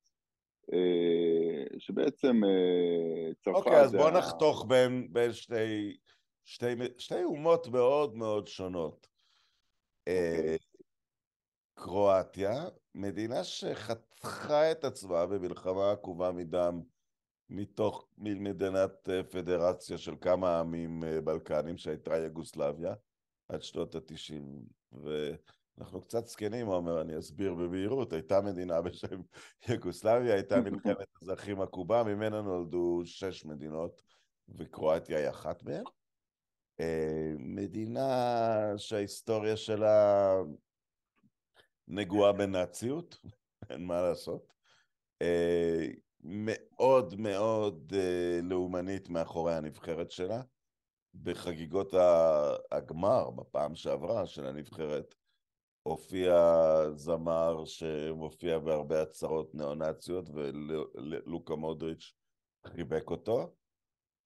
שבעצם 1.78 2.44
אה, 2.44 3.34
צרפת... 3.34 3.56
אוקיי, 3.56 3.80
אז 3.80 3.92
בוא 3.92 4.10
נחתוך 4.10 4.64
בין, 4.68 5.12
בין 5.12 5.32
שתי, 5.32 5.96
שתי, 6.44 6.66
שתי 6.98 7.24
אומות 7.24 7.66
מאוד 7.66 8.16
מאוד 8.16 8.46
שונות. 8.46 9.08
אה, 10.08 10.36
אוקיי. 10.38 10.58
קרואטיה, 11.74 12.68
מדינה 12.94 13.44
שחתכה 13.44 14.72
את 14.72 14.84
עצמה 14.84 15.26
במלחמה 15.26 15.92
עקובה 15.92 16.32
מדם 16.32 16.82
מתוך 17.50 18.08
מדינת 18.18 19.08
אה, 19.08 19.22
פדרציה 19.22 19.98
של 19.98 20.14
כמה 20.20 20.60
עמים 20.60 21.04
אה, 21.04 21.20
בלקנים 21.20 21.76
שהייתה 21.76 22.16
יוגוסלביה 22.16 22.94
עד 23.48 23.62
שנות 23.62 23.94
התשעים 23.94 24.62
ואנחנו 25.78 26.00
קצת 26.00 26.26
זקנים, 26.26 26.66
עומר, 26.66 27.00
אני 27.00 27.18
אסביר 27.18 27.54
במהירות, 27.54 28.12
הייתה 28.12 28.40
מדינה 28.40 28.80
בשם 28.82 29.20
יוגוסלביה, 29.68 30.34
הייתה 30.34 30.60
מלחמת 30.60 31.06
אזרחים 31.22 31.60
עקובה, 31.60 32.02
ממנה 32.02 32.42
נולדו 32.42 33.02
שש 33.04 33.44
מדינות 33.44 34.02
וקרואטיה 34.48 35.18
היא 35.18 35.28
אחת 35.28 35.62
מהן. 35.62 35.84
אה, 36.80 37.32
מדינה 37.38 38.08
שההיסטוריה 38.76 39.56
שלה 39.56 40.34
נגועה 41.88 42.32
בנאציות, 42.32 43.18
אין 43.70 43.84
מה 43.84 44.02
לעשות. 44.02 44.52
אה, 45.22 45.86
מאוד 46.20 47.20
מאוד 47.20 47.92
אה, 47.96 48.40
לאומנית 48.42 49.08
מאחורי 49.08 49.54
הנבחרת 49.54 50.10
שלה. 50.10 50.42
בחגיגות 51.22 51.94
הגמר 52.72 53.30
בפעם 53.30 53.74
שעברה 53.74 54.26
של 54.26 54.46
הנבחרת 54.46 55.14
הופיע 55.88 56.34
זמר 56.94 57.64
שמופיע 57.64 58.58
בהרבה 58.58 59.02
הצהרות 59.02 59.54
ניאו-נאציות 59.54 60.28
ולוקה 60.34 61.54
מודריץ' 61.54 62.12
חיבק 62.66 63.10
אותו, 63.10 63.54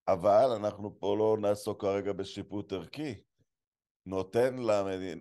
אבל 0.09 0.51
אנחנו 0.57 1.01
פה 1.01 1.17
לא 1.19 1.37
נעסוק 1.41 1.81
כרגע 1.81 2.13
בשיפוט 2.13 2.73
ערכי. 2.73 3.15
נותן 4.07 4.57
למדין, 4.57 5.21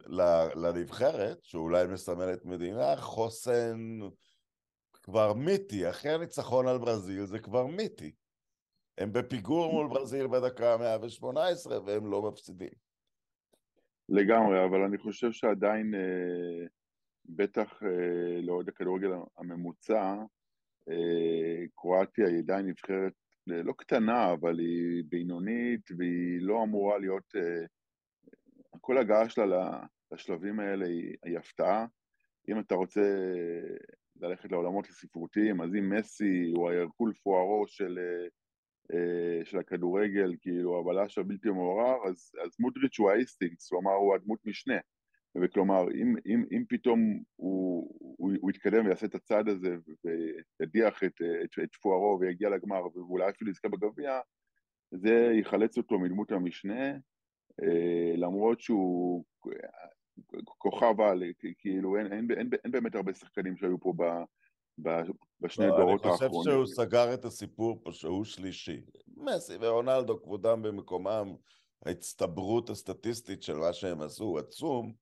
לנבחרת, 0.55 1.43
שאולי 1.43 1.87
מסמלת 1.87 2.45
מדינה, 2.45 2.95
חוסן 2.95 3.99
כבר 4.93 5.33
מיתי. 5.33 5.89
אחרי 5.89 6.11
הניצחון 6.11 6.67
על 6.67 6.77
ברזיל 6.77 7.25
זה 7.25 7.39
כבר 7.39 7.65
מיתי. 7.65 8.11
הם 8.97 9.13
בפיגור 9.13 9.71
מול 9.73 9.87
ברזיל 9.87 10.27
בדקה 10.27 10.73
ה-118 10.73 11.71
והם 11.85 12.11
לא 12.11 12.21
מפסידים. 12.21 12.90
לגמרי, 14.09 14.65
אבל 14.65 14.81
אני 14.81 14.97
חושב 14.97 15.31
שעדיין, 15.31 15.95
אה, 15.95 16.65
בטח 17.25 17.83
אה, 17.83 18.41
לאוהד 18.41 18.69
הכדורגל 18.69 19.09
הממוצע, 19.37 20.15
אה, 20.89 21.65
קרואטיה 21.75 22.27
היא 22.27 22.39
עדיין 22.39 22.65
נבחרת 22.65 23.13
לא 23.47 23.73
קטנה, 23.77 24.33
אבל 24.33 24.59
היא 24.59 25.03
בינונית 25.09 25.91
והיא 25.97 26.41
לא 26.41 26.63
אמורה 26.63 26.97
להיות 26.97 27.33
כל 28.81 28.97
הגעה 28.97 29.29
שלה 29.29 29.83
לשלבים 30.11 30.59
האלה 30.59 30.85
היא, 30.85 31.15
היא 31.23 31.37
הפתעה. 31.37 31.85
אם 32.49 32.59
אתה 32.59 32.75
רוצה 32.75 33.01
ללכת 34.15 34.51
לעולמות 34.51 34.87
הספרותיים, 34.87 35.61
אז 35.61 35.75
אם 35.75 35.93
מסי 35.97 36.51
הוא 36.55 36.69
ההרקול 36.69 37.13
פוארו 37.23 37.67
של, 37.67 37.99
אה, 37.99 38.27
של 39.43 39.57
הכדורגל, 39.57 40.35
כאילו 40.41 40.79
הבלש 40.79 41.17
הבלתי 41.17 41.49
מעורר, 41.49 42.07
אז, 42.07 42.31
אז 42.43 42.55
מודריץ' 42.59 42.99
הוא 42.99 43.11
האיסטינקס, 43.11 43.69
כלומר 43.69 43.91
הוא 43.91 44.15
הדמות 44.15 44.39
משנה. 44.45 44.77
וכלומר, 45.35 45.91
אם, 45.91 46.15
אם, 46.25 46.45
אם 46.51 46.63
פתאום 46.69 47.23
הוא, 47.35 47.95
הוא, 47.99 48.31
הוא 48.41 48.49
יתקדם 48.49 48.85
ויעשה 48.85 49.05
את 49.05 49.15
הצעד 49.15 49.49
הזה 49.49 49.75
וידיח 50.59 51.03
את, 51.03 51.21
את, 51.43 51.63
את 51.63 51.75
פוארו 51.75 52.17
ויגיע 52.19 52.49
לגמר 52.49 52.97
ואולי 52.97 53.29
אפילו 53.29 53.51
יזכה 53.51 53.69
בגביע, 53.69 54.19
זה 54.91 55.31
יחלץ 55.39 55.77
אותו 55.77 55.99
מדמות 55.99 56.31
המשנה, 56.31 56.91
אה, 57.63 58.13
למרות 58.15 58.61
שהוא 58.61 59.25
כוכב 60.57 61.01
על, 61.01 61.23
כאילו 61.57 61.97
אין, 61.97 62.13
אין, 62.13 62.27
אין, 62.31 62.49
אין 62.63 62.71
באמת 62.71 62.95
הרבה 62.95 63.13
שחקנים 63.13 63.57
שהיו 63.57 63.79
פה 63.79 63.93
בשני 65.41 65.67
לא, 65.67 65.77
דורות 65.77 66.05
האחרונים. 66.05 66.25
אני 66.25 66.37
חושב 66.37 66.51
שהוא 66.51 66.65
סגר 66.65 67.13
את 67.13 67.25
הסיפור 67.25 67.81
פה 67.83 67.91
שהוא 67.91 68.25
שלישי. 68.25 68.81
מסי 69.17 69.53
ורונלדו 69.61 70.21
כבודם 70.23 70.61
במקומם, 70.61 71.35
ההצטברות 71.85 72.69
הסטטיסטית 72.69 73.43
של 73.43 73.55
מה 73.55 73.73
שהם 73.73 74.01
עשו 74.01 74.23
הוא 74.23 74.39
עצום, 74.39 74.93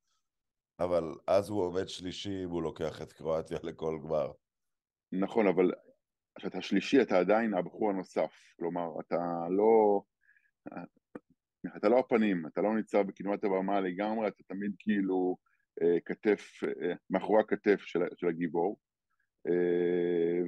אבל 0.79 1.03
אז 1.27 1.49
הוא 1.49 1.63
עומד 1.63 1.87
שלישי 1.87 2.45
והוא 2.45 2.63
לוקח 2.63 3.01
את 3.01 3.13
קרואטיה 3.13 3.57
לכל 3.69 3.99
גמר. 4.03 4.31
נכון, 5.11 5.47
אבל 5.47 5.71
כשאתה 6.37 6.61
שלישי 6.61 7.01
אתה 7.01 7.19
עדיין 7.19 7.53
הבחור 7.53 7.89
הנוסף, 7.89 8.31
כלומר 8.59 8.87
אתה 8.99 9.17
לא... 9.49 10.01
אתה 11.77 11.89
לא 11.89 11.99
הפנים, 11.99 12.47
אתה 12.47 12.61
לא 12.61 12.75
ניצב 12.75 13.01
בקדמת 13.01 13.43
הבמה 13.43 13.81
לגמרי, 13.81 14.27
אתה 14.27 14.43
תמיד 14.47 14.71
כאילו 14.79 15.37
אה, 15.81 15.99
כתף, 16.05 16.63
אה, 16.63 16.93
מאחורי 17.09 17.41
הכתף 17.41 17.81
של, 17.81 17.99
של 18.15 18.27
הגיבור, 18.27 18.77
אה, 18.77 18.88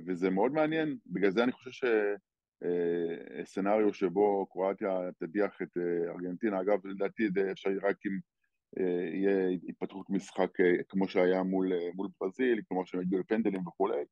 וזה 0.07 0.29
מאוד 0.29 0.51
מעניין, 0.51 0.98
בגלל 1.05 1.31
זה 1.31 1.43
אני 1.43 1.51
חושב 1.51 1.88
שסצנריו 3.43 3.93
שבו 3.93 4.45
קרואטיה 4.45 5.00
תדיח 5.19 5.62
את 5.62 5.77
ארגנטינה, 6.07 6.62
אגב 6.62 6.88
לדעתי 6.88 7.29
זה 7.33 7.51
אפשרי 7.51 7.77
רק 7.77 7.98
אם 8.05 8.19
יהיה 9.13 9.48
התפתחות 9.69 10.10
משחק 10.10 10.50
כמו 10.89 11.07
שהיה 11.07 11.43
מול, 11.43 11.71
מול 11.95 12.07
ברזיל, 12.21 12.62
כמו 12.69 12.86
שהם 12.86 13.01
הגיעו 13.01 13.21
לפנדלים 13.21 13.67
וכולי, 13.67 14.03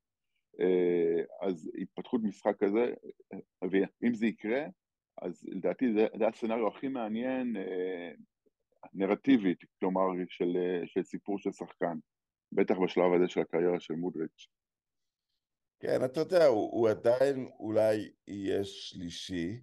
אז 1.42 1.70
התפתחות 1.78 2.20
משחק 2.22 2.56
כזה, 2.58 2.94
ואם 3.70 4.14
זה 4.14 4.26
יקרה, 4.26 4.66
אז 5.22 5.44
לדעתי 5.48 5.92
זה, 5.92 6.06
זה 6.18 6.28
הסצנריו 6.28 6.68
הכי 6.68 6.88
מעניין 6.88 7.56
אה, 7.56 8.12
נרטיבית, 8.92 9.58
כלומר 9.80 10.02
של, 10.28 10.56
אה, 10.56 10.86
של 10.86 11.02
סיפור 11.02 11.38
של 11.38 11.52
שחקן, 11.52 11.98
בטח 12.52 12.74
בשלב 12.84 13.12
הזה 13.12 13.28
של 13.28 13.40
הקריירה 13.40 13.80
של 13.80 13.94
מודריץ'. 13.94 14.46
כן, 15.80 16.04
אתה 16.04 16.20
יודע, 16.20 16.46
הוא, 16.46 16.70
הוא 16.72 16.88
עדיין 16.88 17.50
אולי 17.58 18.12
יהיה 18.26 18.64
שלישי, 18.64 19.60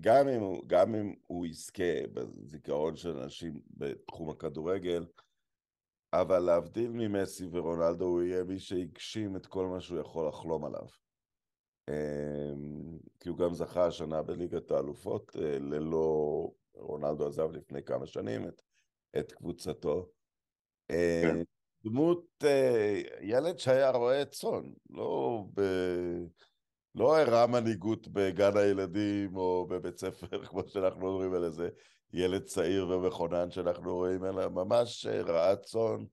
גם 0.00 0.28
אם, 0.28 0.40
הוא, 0.40 0.62
גם 0.66 0.94
אם 0.94 1.14
הוא 1.26 1.46
יזכה 1.46 2.06
בזיכרון 2.12 2.96
של 2.96 3.18
אנשים 3.18 3.60
בתחום 3.70 4.30
הכדורגל, 4.30 5.06
אבל 6.12 6.38
להבדיל 6.38 6.90
ממסי 6.90 7.46
ורונלדו, 7.50 8.04
הוא 8.04 8.22
יהיה 8.22 8.44
מי 8.44 8.58
שהגשים 8.58 9.36
את 9.36 9.46
כל 9.46 9.66
מה 9.66 9.80
שהוא 9.80 10.00
יכול 10.00 10.28
לחלום 10.28 10.64
עליו. 10.64 10.86
אמ, 11.88 12.98
כי 13.20 13.28
הוא 13.28 13.38
גם 13.38 13.54
זכה 13.54 13.86
השנה 13.86 14.22
בליגת 14.22 14.70
האלופות, 14.70 15.36
אה, 15.36 15.58
ללא, 15.58 16.50
רונלדו 16.74 17.26
עזב 17.26 17.50
לפני 17.50 17.82
כמה 17.82 18.06
שנים 18.06 18.48
את, 18.48 18.62
את 19.18 19.32
קבוצתו. 19.32 20.10
אה, 20.90 21.22
כן. 21.22 21.42
דמות, 21.84 22.24
אה, 22.44 23.02
ילד 23.20 23.58
שהיה 23.58 23.90
רועה 23.90 24.24
צאן, 24.24 24.70
לא, 24.90 25.44
ב... 25.54 25.60
לא 26.94 27.18
הראה 27.18 27.46
מנהיגות 27.46 28.08
בגן 28.08 28.56
הילדים 28.56 29.36
או 29.36 29.66
בבית 29.66 29.98
ספר, 29.98 30.26
כמו 30.46 30.68
שאנחנו 30.68 31.08
אומרים 31.08 31.34
על 31.34 31.44
איזה 31.44 31.68
ילד 32.12 32.42
צעיר 32.44 32.88
ומכונן 32.88 33.50
שאנחנו 33.50 33.94
רואים, 33.94 34.24
אלא 34.24 34.48
ממש 34.48 35.06
רעה 35.06 35.56
צאן, 35.56 36.04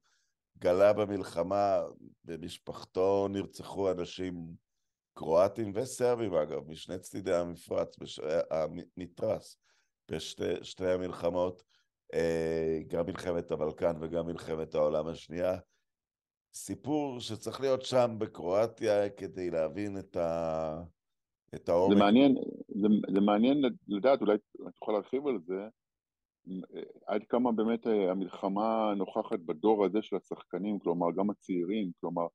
גלה 0.57 0.93
במלחמה, 0.93 1.81
במשפחתו 2.23 3.27
נרצחו 3.29 3.91
אנשים 3.91 4.35
קרואטים 5.13 5.71
וסרבים 5.75 6.33
אגב, 6.33 6.67
משני 6.67 6.99
צדידי 6.99 7.35
המפרץ. 7.35 7.95
המתרס, 8.51 9.57
בשתי 10.11 10.87
המלחמות, 10.87 11.61
אה, 11.61 11.65
גם 12.87 13.05
מלחמת 13.05 13.51
הבלקן 13.51 13.93
וגם 13.99 14.27
מלחמת 14.27 14.75
העולם 14.75 15.07
השנייה. 15.07 15.57
סיפור 16.53 17.19
שצריך 17.19 17.61
להיות 17.61 17.81
שם 17.81 18.15
בקרואטיה 18.17 19.09
כדי 19.09 19.49
להבין 19.49 19.99
את, 19.99 20.15
ה... 20.15 20.81
את 21.55 21.69
העומק. 21.69 21.97
זה 21.97 22.03
מעניין, 22.03 22.35
זה, 22.67 22.87
זה 23.13 23.19
מעניין 23.19 23.61
לדעת, 23.87 24.21
אולי 24.21 24.35
אתה 24.35 24.69
יכול 24.81 24.93
להרחיב 24.93 25.27
על 25.27 25.39
זה, 25.45 25.67
עד 27.07 27.21
כמה 27.29 27.51
באמת 27.51 27.85
המלחמה 27.85 28.93
נוכחת 28.97 29.39
בדור 29.39 29.85
הזה 29.85 30.01
של 30.01 30.15
השחקנים, 30.15 30.79
כלומר 30.79 31.11
גם 31.11 31.29
הצעירים, 31.29 31.91
כלומר... 31.99 32.27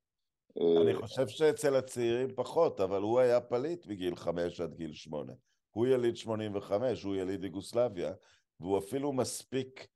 אני 0.83 0.95
חושב 0.95 1.29
שאצל 1.29 1.75
הצעירים 1.75 2.29
פחות, 2.35 2.81
אבל 2.81 3.03
הוא 3.03 3.21
היה 3.21 3.41
פליט 3.41 3.87
מגיל 3.87 4.17
חמש 4.17 4.61
עד 4.61 4.75
גיל 4.75 4.93
שמונה. 4.93 5.33
הוא 5.71 5.87
יליד 5.87 6.17
85, 6.17 7.03
הוא 7.03 7.17
יליד 7.17 7.45
יוגוסלביה, 7.45 8.13
והוא 8.61 8.79
אפילו 8.79 9.13
מספיק 9.13 9.87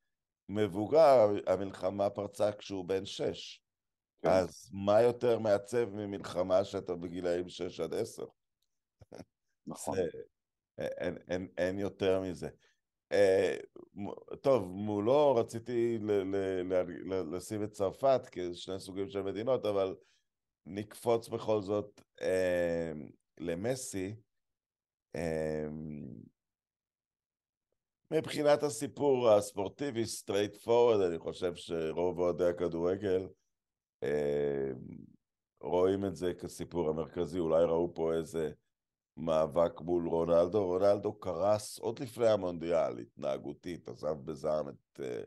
מבוגר, 0.48 1.28
המלחמה 1.46 2.10
פרצה 2.10 2.52
כשהוא 2.52 2.84
בן 2.84 3.04
שש. 3.04 3.62
כן. 4.22 4.28
אז 4.28 4.70
מה 4.72 5.02
יותר 5.02 5.38
מעצב 5.38 5.84
ממלחמה 5.90 6.64
שאתה 6.64 6.94
בגילאים 6.94 7.48
שש 7.48 7.80
עד 7.80 7.94
עשר? 7.94 8.24
נכון. 9.66 9.94
זה, 9.96 10.02
אין, 10.78 11.18
אין, 11.28 11.48
אין 11.58 11.78
יותר 11.78 12.20
מזה. 12.20 12.48
אה, 13.12 13.56
טוב, 14.40 14.64
מולו 14.64 15.34
רציתי 15.34 15.98
ל, 15.98 16.10
ל, 16.10 16.36
ל, 16.62 16.74
ל, 17.14 17.36
לשים 17.36 17.64
את 17.64 17.70
צרפת 17.70 18.20
כשני 18.32 18.80
סוגים 18.80 19.08
של 19.08 19.22
מדינות, 19.22 19.66
אבל 19.66 19.96
נקפוץ 20.66 21.28
בכל 21.28 21.62
זאת 21.62 22.00
אה, 22.20 22.92
למסי. 23.38 24.16
אה, 25.16 25.66
מבחינת 28.12 28.62
הסיפור 28.62 29.30
הספורטיבי, 29.30 30.06
straightforward, 30.06 31.00
אני 31.00 31.18
חושב 31.18 31.54
שרוב 31.54 32.18
אוהדי 32.18 32.44
הכדורגל 32.44 33.28
אה, 34.02 34.70
רואים 35.60 36.04
את 36.04 36.16
זה 36.16 36.34
כסיפור 36.34 36.88
המרכזי, 36.88 37.38
אולי 37.38 37.64
ראו 37.64 37.94
פה 37.94 38.14
איזה 38.14 38.50
מאבק 39.16 39.80
מול 39.80 40.08
רונלדו. 40.08 40.66
רונלדו 40.66 41.12
קרס 41.12 41.78
עוד 41.78 41.98
לפני 41.98 42.28
המונדיאל, 42.28 42.98
התנהגותית, 42.98 43.88
עזב 43.88 44.16
בזעם 44.24 44.68
את, 44.68 45.00
אה, 45.00 45.22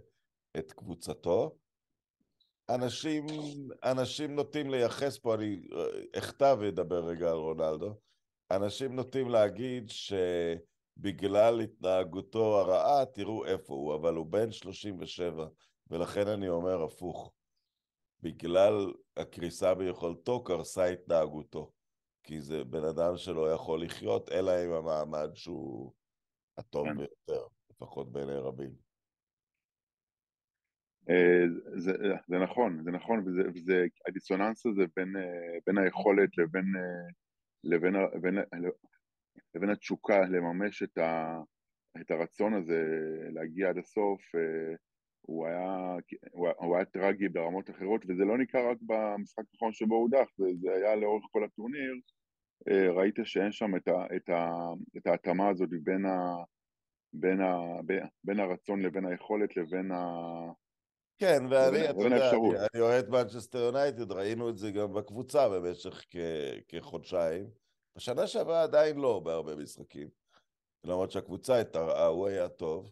את 0.57 0.71
קבוצתו. 0.71 1.55
אנשים, 2.69 3.25
אנשים 3.83 4.35
נוטים 4.35 4.69
לייחס 4.69 5.17
פה, 5.17 5.35
אני 5.35 5.61
אכתב 6.17 6.57
ואדבר 6.59 7.05
רגע 7.05 7.29
על 7.29 7.37
רונלדו, 7.37 7.95
אנשים 8.51 8.95
נוטים 8.95 9.29
להגיד 9.29 9.89
שבגלל 10.99 11.61
התנהגותו 11.61 12.59
הרעה, 12.59 13.05
תראו 13.05 13.45
איפה 13.45 13.73
הוא, 13.73 13.95
אבל 13.95 14.15
הוא 14.15 14.25
בן 14.25 14.51
37, 14.51 15.47
ולכן 15.89 16.27
אני 16.27 16.49
אומר 16.49 16.83
הפוך. 16.83 17.33
בגלל 18.21 18.93
הקריסה 19.17 19.75
ביכולתו, 19.75 20.43
קרסה 20.43 20.85
התנהגותו. 20.85 21.71
כי 22.23 22.41
זה 22.41 22.63
בן 22.63 22.83
אדם 22.83 23.17
שלא 23.17 23.53
יכול 23.53 23.83
לחיות, 23.83 24.31
אלא 24.31 24.51
עם 24.51 24.71
המעמד 24.71 25.29
שהוא 25.33 25.93
הטוב 26.57 26.87
כן. 26.87 26.97
ביותר, 26.97 27.45
לפחות 27.69 28.11
בעיני 28.11 28.35
רבים. 28.35 28.71
אה, 31.09 31.43
זה, 31.77 31.91
זה 32.27 32.37
נכון, 32.37 32.83
זה 32.83 32.91
נכון, 32.91 33.19
וזה, 33.19 33.41
וזה 33.55 33.85
הדיסוננס 34.07 34.65
הזה 34.65 34.83
בין, 34.95 35.15
אה, 35.17 35.57
בין 35.67 35.77
היכולת 35.77 36.37
לבין, 36.37 36.65
אה, 36.75 37.11
לבין, 37.63 37.93
לבין, 38.15 38.35
לבין 39.55 39.69
התשוקה 39.69 40.21
לממש 40.21 40.83
את, 40.83 40.97
ה, 40.97 41.39
את 42.01 42.11
הרצון 42.11 42.53
הזה 42.53 42.83
להגיע 43.33 43.69
עד 43.69 43.77
הסוף, 43.77 44.21
הוא 45.21 45.47
היה, 45.47 45.95
הוא 46.31 46.75
היה 46.75 46.85
טרגי 46.85 47.29
ברמות 47.29 47.69
אחרות, 47.69 48.01
וזה 48.07 48.25
לא 48.25 48.37
ניכר 48.37 48.69
רק 48.69 48.77
במשחק 48.81 49.43
האחרון 49.53 49.73
שבו 49.73 49.95
הוא 49.95 50.01
הודח, 50.01 50.25
זה, 50.37 50.45
זה 50.61 50.71
היה 50.75 50.95
לאורך 50.95 51.23
כל 51.31 51.43
הטורניר. 51.43 51.93
אה, 52.69 52.91
ראית 52.91 53.15
שאין 53.23 53.51
שם 53.51 53.75
את, 53.75 53.87
ה, 53.87 54.15
את, 54.15 54.29
ה, 54.29 54.49
את 54.97 55.07
ההתאמה 55.07 55.49
הזאת 55.49 55.69
בין, 55.83 56.05
ה, 56.05 56.35
בין, 57.13 57.41
ה, 57.41 57.57
בין 58.23 58.39
הרצון 58.39 58.81
לבין 58.81 59.05
היכולת 59.05 59.57
לבין 59.57 59.91
ה... 59.91 60.05
כן, 61.17 61.45
ואני, 61.49 61.89
אתה 61.89 62.03
יודע, 62.03 62.29
אני, 62.31 62.49
אני 62.73 62.81
אוהד 62.81 63.09
מנצ'סטר 63.09 63.59
יונייטד, 63.59 64.11
ראינו 64.11 64.49
את 64.49 64.57
זה 64.57 64.71
גם 64.71 64.93
בקבוצה 64.93 65.49
במשך 65.49 66.05
כ, 66.09 66.17
כחודשיים. 66.67 67.62
בשנה 67.95 68.27
שעברה 68.27 68.63
עדיין 68.63 68.97
לא 68.97 69.19
בהרבה 69.19 69.55
משחקים. 69.55 70.09
למרות 70.83 71.11
שהקבוצה 71.11 71.59
התרעה, 71.59 72.05
הוא 72.05 72.27
היה 72.27 72.49
טוב. 72.49 72.91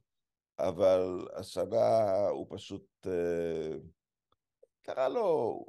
אבל 0.60 1.28
השנה 1.36 2.28
הוא 2.30 2.48
פשוט... 2.50 3.08
אה, 3.08 3.78
קרה 4.84 5.10
לו 5.10 5.60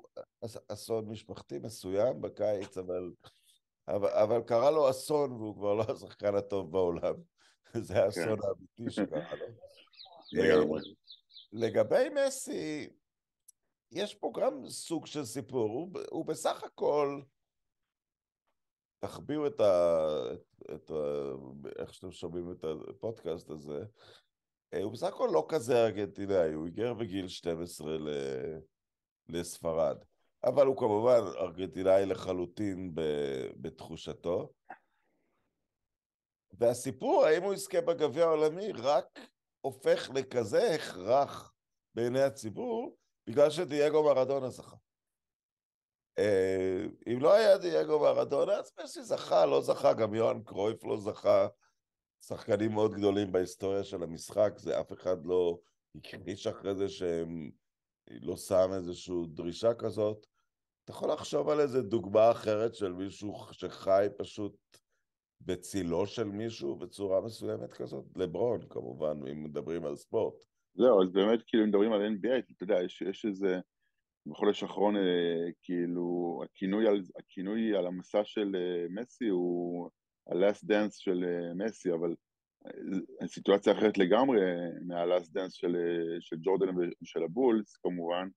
אסון 0.68 1.09
משפחתי 1.09 1.59
מסוים 1.59 2.21
בקיץ, 2.21 2.79
אבל, 2.79 3.12
אבל, 3.88 4.09
אבל 4.09 4.40
קרה 4.40 4.71
לו 4.71 4.90
אסון 4.90 5.33
והוא 5.33 5.55
כבר 5.55 5.75
לא 5.75 5.85
השחקן 5.88 6.35
הטוב 6.35 6.73
בעולם. 6.73 7.14
זה. 7.87 8.05
האסון 8.05 8.40
כן. 8.40 8.47
האמיתי 8.47 8.90
שקרה 8.90 9.35
לו. 10.55 10.75
לגבי 11.53 12.09
מסי, 12.09 12.88
יש 13.90 14.14
פה 14.14 14.33
גם 14.40 14.68
סוג 14.68 15.07
של 15.07 15.25
סיפור. 15.25 15.71
הוא, 15.71 15.90
הוא 16.11 16.27
בסך 16.27 16.64
הכל, 16.64 17.21
תחביאו 19.03 19.47
את 19.47 19.61
ה... 19.61 20.09
את, 20.33 20.62
את 20.75 20.91
ה... 20.91 20.95
איך 21.79 21.95
שאתם 21.95 22.12
שומעים 22.12 22.53
את 22.53 22.65
הפודקאסט 22.91 23.51
הזה, 23.51 23.85
אה, 24.75 24.83
הוא 24.83 24.93
בסך 24.93 25.07
הכל 25.07 25.29
לא 25.33 25.47
כזה 25.49 25.85
ארגנטינאי, 25.85 26.53
הוא 26.53 26.65
היגר 26.65 26.95
בגיל 26.95 27.29
12 27.29 27.99
ל... 27.99 28.09
לספרד. 29.29 29.97
אבל 30.45 30.67
הוא 30.67 30.77
כמובן 30.77 31.21
ארגנטינאי 31.41 32.07
לחלוטין 32.07 32.95
ב... 32.95 33.01
בתחושתו. 33.57 34.53
והסיפור, 36.53 37.25
האם 37.25 37.43
הוא 37.43 37.55
יזכה 37.55 37.81
בגביע 37.81 38.25
העולמי, 38.25 38.73
רק 38.73 39.19
הופך 39.61 40.11
לכזה 40.15 40.75
הכרח 40.75 41.53
בעיני 41.95 42.23
הציבור, 42.23 42.97
בגלל 43.27 43.51
שדייגו 43.51 44.05
מרדונה 44.05 44.51
זכה. 44.51 44.77
אה, 46.18 46.85
אם 47.12 47.20
לא 47.20 47.35
היה 47.35 47.59
דייגו 47.59 48.01
מרדונה, 48.01 48.53
אז 48.53 48.72
מסי 48.83 49.03
זכה, 49.03 49.46
לא 49.46 49.61
זכה, 49.61 49.92
גם 49.92 50.14
יוהאן 50.14 50.42
קרויף 50.42 50.85
לא 50.85 50.96
זכה, 50.96 51.48
שחקנים 52.25 52.72
מאוד 52.72 52.94
גדולים 52.94 53.33
בהיסטוריה 53.33 53.85
של 53.85 54.03
המשחק, 54.03 54.53
זה 54.57 54.81
אף 54.81 54.92
אחד 54.92 55.27
לא 55.27 55.59
הכחיש 55.94 56.46
אחרי 56.46 56.75
זה 56.75 56.88
שהם 56.88 57.51
לא 58.11 58.37
שם 58.37 58.70
איזושהי 58.75 59.14
דרישה 59.29 59.75
כזאת. 59.75 60.27
אתה 60.85 60.92
יכול 60.92 61.12
לחשוב 61.12 61.48
על 61.48 61.61
איזה 61.61 61.83
דוגמה 61.83 62.31
אחרת 62.31 62.75
של 62.75 62.92
מישהו 62.92 63.35
שחי 63.53 64.07
פשוט 64.18 64.57
בצילו 65.40 66.07
של 66.07 66.25
מישהו 66.25 66.77
בצורה 66.77 67.20
מסוימת 67.20 67.72
כזאת? 67.72 68.05
לברון, 68.16 68.68
כמובן, 68.68 69.27
אם 69.31 69.44
מדברים 69.44 69.85
על 69.85 69.96
ספורט. 69.96 70.35
זהו, 70.75 71.03
אז 71.03 71.09
באמת, 71.12 71.42
כאילו, 71.46 71.62
אם 71.62 71.68
מדברים 71.68 71.92
על 71.92 72.01
NBA, 72.01 72.53
אתה 72.57 72.62
יודע, 72.62 72.83
יש, 72.85 73.03
יש 73.03 73.25
איזה, 73.25 73.61
בחודש 74.26 74.62
האחרון, 74.62 74.96
אה, 74.96 75.50
כאילו, 75.62 76.40
הכינוי 76.44 76.88
על, 76.88 77.02
הכינוי 77.18 77.76
על 77.76 77.87
המסע 77.87 78.24
של 78.24 78.56
אה, 78.56 78.87
מסי 78.90 79.28
הוא 79.28 79.90
ה-last 80.28 80.64
dance 80.64 80.96
של 80.98 81.24
אה, 81.24 81.54
מסי, 81.54 81.92
אבל 81.92 82.14
סיטואציה 83.26 83.72
אחרת 83.72 83.98
לגמרי 83.98 84.40
מה-last 84.87 85.28
dance 85.37 85.50
של, 85.50 85.76
של 86.20 86.37
ג'ורדן 86.42 86.68
ושל 87.02 87.22
הבולס 87.22 87.76
כמובן. 87.76 88.28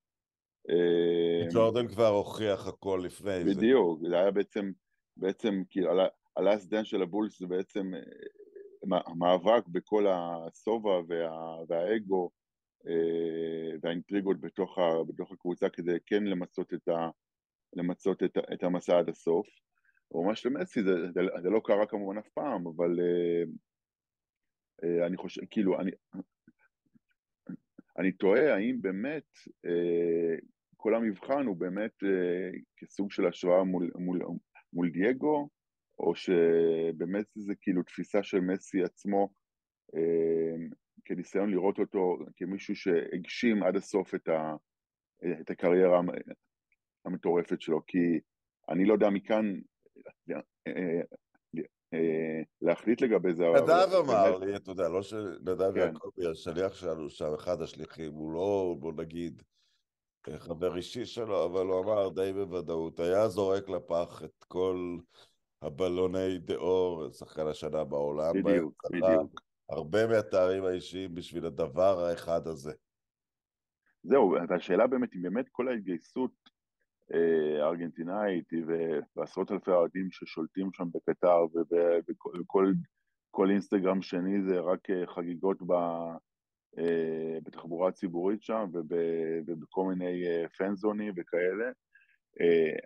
ג'ורדן 1.53 1.87
כבר 1.87 2.07
הוכיח 2.07 2.67
הכל 2.67 3.01
לפני 3.05 3.39
בדיוק, 3.39 3.53
זה. 3.53 3.59
בדיוק, 3.59 3.99
זה 4.09 4.19
היה 4.19 4.31
בעצם, 4.31 4.71
בעצם 5.17 5.63
כאילו, 5.69 6.01
ה-last 6.01 6.71
dance 6.71 6.83
של 6.83 7.01
הבולס 7.01 7.39
זה 7.39 7.47
בעצם 7.47 7.91
מאבק 9.17 9.67
בכל 9.67 10.05
השובע 10.07 11.01
וה, 11.07 11.57
והאגו 11.67 12.29
והאינטריגות 13.81 14.41
בתוך, 14.41 14.77
ה, 14.77 15.03
בתוך 15.07 15.31
הקבוצה 15.31 15.69
כדי 15.69 15.97
כן 16.05 16.23
למצות 16.23 16.73
את, 16.73 16.87
ה, 16.87 17.09
למצות 17.73 18.23
את, 18.23 18.37
את 18.53 18.63
המסע 18.63 18.97
עד 18.97 19.09
הסוף. 19.09 19.47
מה 20.13 20.33
למסי, 20.45 20.83
זה, 20.83 20.91
זה, 21.13 21.21
זה 21.41 21.49
לא 21.49 21.61
קרה 21.63 21.85
כמובן 21.85 22.17
אף 22.17 22.29
פעם, 22.33 22.67
אבל 22.67 22.99
uh, 22.99 23.47
uh, 24.85 25.05
אני 25.07 25.17
חושב, 25.17 25.41
כאילו, 25.51 25.79
אני, 25.79 25.91
אני 27.99 28.11
תוהה 28.11 28.55
האם 28.55 28.81
באמת 28.81 29.27
כל 30.77 30.95
המבחן 30.95 31.45
הוא 31.45 31.57
באמת 31.57 32.03
כסוג 32.77 33.11
של 33.11 33.27
השוואה 33.27 33.63
מול, 33.63 33.91
מול, 33.95 34.21
מול 34.73 34.89
דייגו, 34.89 35.49
או 35.99 36.15
שבאמת 36.15 37.25
זה 37.35 37.53
כאילו 37.61 37.83
תפיסה 37.83 38.23
של 38.23 38.39
מסי 38.39 38.83
עצמו, 38.83 39.29
כניסיון 41.05 41.51
לראות 41.51 41.79
אותו 41.79 42.17
כמישהו 42.35 42.75
שהגשים 42.75 43.63
עד 43.63 43.75
הסוף 43.75 44.15
את, 44.15 44.27
ה, 44.27 44.55
את 45.41 45.49
הקריירה 45.49 46.01
המטורפת 47.05 47.61
שלו, 47.61 47.81
כי 47.87 48.19
אני 48.69 48.85
לא 48.85 48.93
יודע 48.93 49.09
מכאן 49.09 49.53
אה, 50.67 51.01
אה, 51.93 52.41
להחליט 52.61 53.01
לגבי 53.01 53.33
זה. 53.33 53.43
נדב 53.43 53.93
אמר 53.99 54.37
לי, 54.37 54.55
אתה 54.55 54.71
יודע, 54.71 54.89
לא 54.89 55.01
שנדב 55.01 55.73
כן. 55.73 55.79
יעקבי, 55.79 56.27
השליח 56.31 56.75
שלנו 56.75 57.09
שם, 57.09 57.33
אחד 57.33 57.61
השליחים, 57.61 58.13
הוא 58.13 58.33
לא, 58.33 58.75
בוא 58.79 58.93
נגיד, 58.93 59.43
חבר 60.37 60.77
אישי 60.77 61.05
שלו, 61.05 61.45
אבל 61.45 61.65
הוא 61.65 61.83
אמר 61.83 62.09
די 62.09 62.33
בוודאות, 62.33 62.99
היה 62.99 63.27
זורק 63.27 63.69
לפח 63.69 64.23
את 64.25 64.43
כל 64.47 64.97
הבלוני 65.61 66.37
דאור, 66.37 67.09
שחקן 67.11 67.47
השנה 67.47 67.83
בעולם. 67.83 68.43
בדיוק, 68.43 68.83
בדיוק. 68.91 69.44
הרבה 69.69 70.07
מהתארים 70.07 70.65
האישיים 70.65 71.15
בשביל 71.15 71.45
הדבר 71.45 71.99
האחד 71.99 72.47
הזה. 72.47 72.73
זהו, 74.03 74.33
והשאלה 74.49 74.87
באמת, 74.87 75.15
אם 75.15 75.21
באמת 75.21 75.49
כל 75.51 75.67
ההתגייסות 75.67 76.31
אה, 77.13 77.65
הארגנטינאית 77.65 78.49
ועשרות 79.15 79.51
אלפי 79.51 79.71
אוהדים 79.71 80.11
ששולטים 80.11 80.69
שם 80.73 80.87
בקטר 80.93 81.45
וכל 83.29 83.49
אינסטגרם 83.49 84.01
שני 84.01 84.41
זה 84.41 84.59
רק 84.59 84.89
אה, 84.89 85.07
חגיגות 85.07 85.57
ב, 85.61 85.71
אה, 86.77 87.37
בתחבורה 87.43 87.89
הציבורית 87.89 88.43
שם 88.43 88.65
ובכל 89.47 89.85
מיני 89.85 90.23
פנזונים 90.57 91.13
וכאלה. 91.17 91.71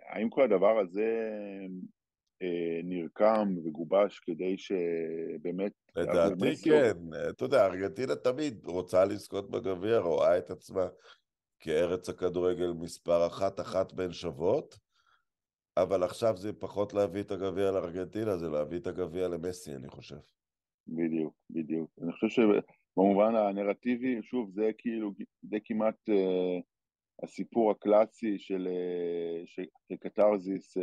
האם 0.08 0.30
כל 0.30 0.42
הדבר 0.42 0.78
הזה 0.78 1.36
נרקם 2.84 3.48
וגובש 3.64 4.18
כדי 4.18 4.58
שבאמת... 4.58 5.72
לדעתי 5.96 6.56
כן, 6.64 6.96
אתה 7.30 7.44
יודע, 7.44 7.66
ארגנטינה 7.66 8.16
תמיד 8.16 8.66
רוצה 8.66 9.04
לזכות 9.04 9.50
בגביע, 9.50 9.98
רואה 9.98 10.38
את 10.38 10.50
עצמה 10.50 10.86
כארץ 11.60 12.08
הכדורגל 12.08 12.72
מספר 12.72 13.26
אחת, 13.26 13.60
אחת 13.60 13.92
בין 13.92 14.12
שוות, 14.12 14.78
אבל 15.76 16.02
עכשיו 16.02 16.36
זה 16.36 16.52
פחות 16.52 16.94
להביא 16.94 17.20
את 17.20 17.30
הגביע 17.30 17.70
לארגנטינה, 17.70 18.36
זה 18.36 18.48
להביא 18.48 18.78
את 18.78 18.86
הגביע 18.86 19.28
למסי, 19.28 19.74
אני 19.74 19.88
חושב. 19.88 20.16
בדיוק, 20.86 21.34
בדיוק. 21.50 21.90
אני 22.02 22.12
חושב 22.12 22.28
שבמובן 22.28 23.34
הנרטיבי, 23.34 24.22
שוב, 24.22 24.50
זה 24.50 24.70
כאילו, 24.78 25.12
זה 25.42 25.56
כמעט 25.64 26.08
uh, 26.08 26.62
הסיפור 27.22 27.70
הקלאסי 27.70 28.38
של, 28.38 28.68
uh, 28.68 29.46
של 29.46 29.96
קתרזיס, 30.00 30.76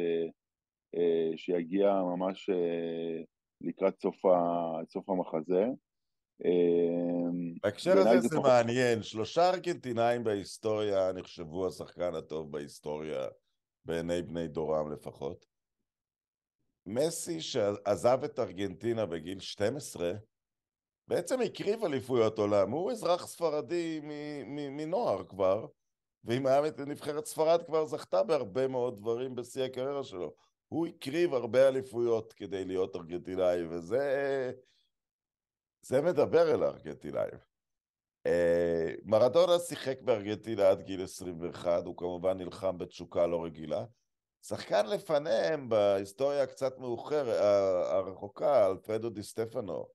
שיגיע 1.35 1.93
ממש 1.93 2.49
uh, 2.49 3.25
לקראת 3.61 3.99
סוף, 4.01 4.25
ה, 4.25 4.39
סוף 4.89 5.09
המחזה. 5.09 5.65
אמ, 6.45 7.53
בהקשר 7.63 7.97
הזה 7.97 8.27
זה 8.27 8.39
מעניין, 8.39 9.03
שלושה 9.03 9.49
ארגנטינאים 9.49 10.23
בהיסטוריה 10.23 11.11
נחשבו 11.11 11.67
השחקן 11.67 12.15
הטוב 12.15 12.51
בהיסטוריה, 12.51 13.27
בעיני 13.85 14.21
בני 14.21 14.47
דורם 14.47 14.91
לפחות. 14.91 15.45
מסי 16.85 17.41
שעזב 17.41 18.23
את 18.23 18.39
ארגנטינה 18.39 19.05
בגיל 19.05 19.39
12, 19.39 20.11
בעצם 21.07 21.41
הקריב 21.41 21.83
אליפויות 21.83 22.39
עולם, 22.39 22.71
הוא 22.71 22.91
אזרח 22.91 23.27
ספרדי 23.27 23.99
מנוער 24.47 25.23
כבר, 25.23 25.65
ואם 26.23 26.47
היה 26.47 26.61
נבחרת 26.87 27.25
ספרד 27.25 27.63
כבר 27.65 27.85
זכתה 27.85 28.23
בהרבה 28.23 28.67
מאוד 28.67 28.97
דברים 28.97 29.35
בשיא 29.35 29.63
הקריירה 29.63 30.03
שלו. 30.03 30.46
הוא 30.67 30.87
הקריב 30.87 31.33
הרבה 31.33 31.67
אליפויות 31.67 32.33
כדי 32.33 32.65
להיות 32.65 32.95
ארגנטינאי, 32.95 33.63
וזה 33.69 34.51
זה 35.81 36.01
מדבר 36.01 36.53
אל 36.53 36.63
הארגנטינאים. 36.63 37.39
אה, 38.25 38.93
מרדונה 39.03 39.59
שיחק 39.59 40.01
בארגנטינה 40.01 40.69
עד 40.69 40.81
גיל 40.81 41.03
21, 41.03 41.85
הוא 41.85 41.97
כמובן 41.97 42.37
נלחם 42.37 42.77
בתשוקה 42.77 43.27
לא 43.27 43.43
רגילה. 43.43 43.85
שחקן 44.45 44.85
לפניהם 44.85 45.69
בהיסטוריה 45.69 46.43
הקצת 46.43 46.77
מאוחרת, 46.77 47.41
הרחוקה, 47.91 48.67
אלפרדו 48.67 49.09
די 49.09 49.23
סטפנו, 49.23 49.85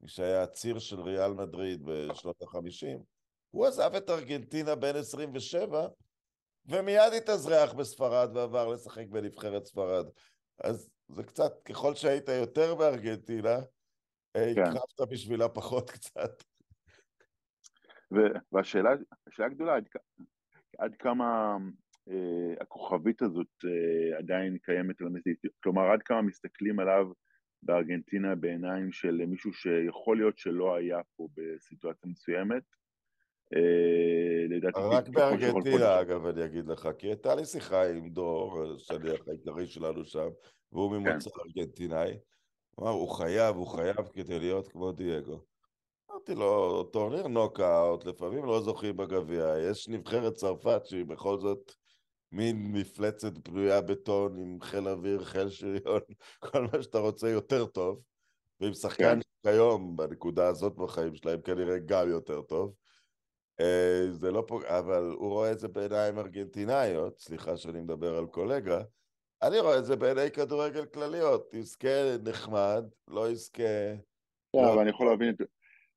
מי 0.00 0.08
שהיה 0.08 0.42
הציר 0.42 0.78
של 0.78 1.00
ריאל 1.00 1.32
מדריד 1.32 1.82
בשנות 1.84 2.42
ה-50, 2.42 2.98
הוא 3.50 3.66
עזב 3.66 3.94
את 3.94 4.10
ארגנטינה 4.10 4.74
בין 4.74 4.96
27, 4.96 5.88
ומיד 6.66 7.12
התאזרח 7.16 7.72
בספרד 7.72 8.36
ועבר 8.36 8.68
לשחק 8.68 9.06
בנבחרת 9.08 9.64
ספרד. 9.64 10.06
אז 10.64 10.90
זה 11.08 11.22
קצת, 11.22 11.52
ככל 11.64 11.94
שהיית 11.94 12.28
יותר 12.28 12.74
בארגנטינה, 12.74 13.56
כן. 14.34 14.62
הקרבת 14.62 15.10
בשבילה 15.10 15.48
פחות 15.48 15.90
קצת. 15.96 16.42
והשאלה 18.52 18.90
הגדולה, 19.38 19.76
עד, 19.76 19.88
עד 20.78 20.94
כמה 20.98 21.56
אה, 22.08 22.54
הכוכבית 22.60 23.22
הזאת 23.22 23.64
אה, 23.64 24.18
עדיין 24.18 24.58
קיימת 24.58 25.00
על 25.00 25.06
המסית, 25.06 25.38
כלומר 25.62 25.90
עד 25.92 26.02
כמה 26.02 26.22
מסתכלים 26.22 26.80
עליו 26.80 27.06
בארגנטינה 27.62 28.34
בעיניים 28.34 28.92
של 28.92 29.26
מישהו 29.26 29.52
שיכול 29.52 30.16
להיות 30.16 30.38
שלא 30.38 30.74
היה 30.74 31.00
פה 31.16 31.28
בסיטואציה 31.36 32.10
מסוימת. 32.10 32.62
אה, 33.56 34.46
לדעתי... 34.48 34.80
רק 34.82 35.08
בארגנטינה, 35.08 36.00
אגב, 36.00 36.26
אני 36.26 36.44
אגיד 36.44 36.66
לך, 36.66 36.88
כי 36.98 37.06
הייתה 37.06 37.34
לי 37.34 37.44
שיחה 37.44 37.88
עם 37.88 38.10
דור, 38.10 38.62
השליח 38.76 39.20
העיקרי 39.28 39.66
שלנו 39.66 40.04
שם, 40.04 40.28
והוא 40.72 40.92
ממוצא 40.92 41.30
כן. 41.30 41.40
ארגנטינאי. 41.46 42.18
אמר, 42.80 42.90
הוא 42.90 43.10
חייב, 43.10 43.56
הוא 43.56 43.66
חייב 43.66 44.08
כדי 44.12 44.38
להיות 44.38 44.68
כמו 44.68 44.92
דייגו. 44.92 45.40
אמרתי 46.10 46.34
לו, 46.34 46.82
טורניר 46.82 47.26
נוקאוט, 47.26 48.04
לפעמים 48.04 48.44
לא 48.44 48.60
זוכים 48.60 48.96
בגביע, 48.96 49.54
יש 49.70 49.88
נבחרת 49.88 50.34
צרפת 50.34 50.82
שהיא 50.84 51.04
בכל 51.04 51.38
זאת 51.38 51.72
מין 52.32 52.72
מפלצת 52.72 53.32
פנויה 53.42 53.80
בטון 53.80 54.38
עם 54.38 54.58
חיל 54.60 54.88
אוויר, 54.88 55.24
חיל 55.24 55.50
שריון, 55.50 56.00
כל 56.50 56.62
מה 56.62 56.82
שאתה 56.82 56.98
רוצה 56.98 57.28
יותר 57.28 57.66
טוב, 57.66 58.00
ועם 58.60 58.74
שחקן 58.74 59.20
כן. 59.20 59.50
כיום, 59.50 59.96
בנקודה 59.96 60.48
הזאת 60.48 60.76
בחיים 60.76 61.14
שלהם, 61.14 61.40
כנראה 61.40 61.78
גם 61.86 62.08
יותר 62.08 62.42
טוב. 62.42 62.74
אה, 63.60 64.10
זה 64.10 64.30
לא 64.30 64.44
פוג... 64.48 64.64
אבל 64.64 65.14
הוא 65.18 65.28
רואה 65.28 65.52
את 65.52 65.58
זה 65.58 65.68
בעיניים 65.68 66.18
ארגנטינאיות, 66.18 67.18
סליחה 67.18 67.56
שאני 67.56 67.80
מדבר 67.80 68.18
על 68.18 68.26
קולגה, 68.26 68.82
אני 69.42 69.58
רואה 69.58 69.78
את 69.78 69.84
זה 69.84 69.96
בעיני 69.96 70.30
כדורגל 70.30 70.86
כלליות, 70.86 71.54
יזכה 71.54 72.16
נחמד, 72.24 72.84
לא 73.08 73.30
יזכה... 73.30 73.62
כן, 74.52 74.62
לא... 74.62 74.72
אבל 74.72 74.80
אני 74.80 74.90
יכול 74.90 75.06
להבין 75.06 75.30
את... 75.30 75.40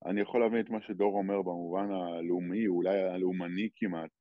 אני 0.06 0.22
יכול 0.22 0.42
להבין 0.42 0.60
את 0.60 0.70
מה 0.70 0.82
שדור 0.82 1.18
אומר 1.18 1.42
במובן 1.42 1.92
הלאומי, 1.92 2.68
אולי 2.68 3.02
הלאומני 3.02 3.70
כמעט. 3.76 4.12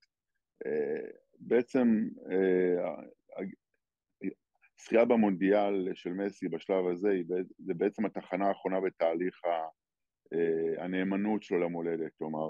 אה, 0.65 1.09
בעצם 1.39 2.07
אה, 4.91 5.05
במונדיאל 5.05 5.89
של 5.93 6.13
מסי 6.13 6.47
בשלב 6.47 6.87
הזה, 6.87 7.17
זה 7.59 7.73
בעצם 7.73 8.05
התחנה 8.05 8.47
האחרונה 8.47 8.81
בתהליך 8.81 9.41
הנאמנות 10.77 11.43
שלו 11.43 11.59
למולדת, 11.59 12.11
כלומר, 12.17 12.49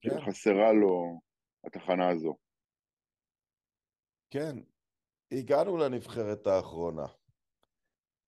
כן. 0.00 0.20
חסרה 0.26 0.72
לו 0.72 1.20
התחנה 1.66 2.08
הזו. 2.08 2.36
כן, 4.30 4.56
הגענו 5.32 5.76
לנבחרת 5.76 6.46
האחרונה. 6.46 7.06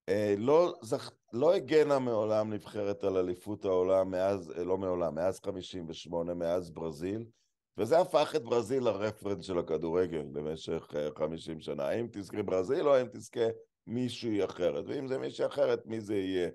אה, 0.09 0.35
לא, 0.39 0.75
זכ... 0.83 1.11
לא 1.33 1.55
הגנה 1.55 1.99
מעולם 1.99 2.53
נבחרת 2.53 3.05
על 3.05 3.17
אליפות 3.17 3.65
העולם 3.65 4.11
מאז, 4.11 4.51
אה, 4.51 4.65
לא 4.65 4.79
מעולם, 4.79 5.15
מאז 5.15 5.41
58, 5.41 6.35
מאז 6.35 6.71
ברזיל, 6.71 7.27
וזה 7.79 7.99
הפך 7.99 8.33
את 8.37 8.43
ברזיל 8.43 8.85
לרפרנס 8.85 9.45
של 9.45 9.59
הכדורגל 9.59 10.23
במשך 10.33 10.91
50 11.19 11.57
אה, 11.57 11.63
שנה. 11.63 11.85
האם 11.89 12.07
תזכה 12.13 12.43
ברזיל 12.43 12.89
או 12.89 12.95
האם 12.95 13.07
תזכה 13.07 13.47
מישהי 13.87 14.45
אחרת, 14.45 14.85
ואם 14.87 15.07
זה 15.07 15.19
מישהי 15.19 15.47
אחרת, 15.47 15.87
מי 15.87 16.01
זה 16.01 16.17
יהיה? 16.17 16.51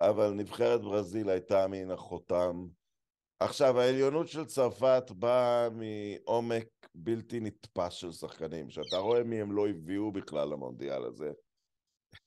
אבל 0.00 0.30
נבחרת 0.30 0.80
ברזיל 0.80 1.30
הייתה 1.30 1.66
מן 1.68 1.90
החותם. 1.90 2.66
עכשיו, 3.40 3.80
העליונות 3.80 4.28
של 4.28 4.44
צרפת 4.44 5.04
באה 5.10 5.68
מעומק 5.70 6.68
בלתי 6.94 7.40
נתפס 7.40 7.92
של 7.92 8.12
שחקנים, 8.12 8.70
שאתה 8.70 8.96
רואה 8.96 9.24
מי 9.24 9.40
הם 9.40 9.52
לא 9.52 9.68
הביאו 9.68 10.12
בכלל 10.12 10.48
למונדיאל 10.48 11.04
הזה. 11.04 11.32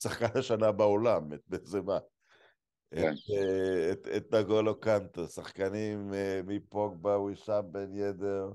שחקן 0.04 0.39
השנה 0.39 0.71
בעולם, 0.71 1.34
את 1.34 1.41
בנזמה. 1.47 1.99
כן. 2.95 3.13
את, 3.13 3.17
אה, 3.38 3.91
את, 3.91 4.08
את 4.17 4.34
נגולו 4.34 4.80
קנטו, 4.80 5.28
שחקנים 5.28 6.13
אה, 6.13 6.41
מפוגבה, 6.45 7.19
ווישם 7.19 7.62
בן 7.71 7.93
ידר. 7.95 8.52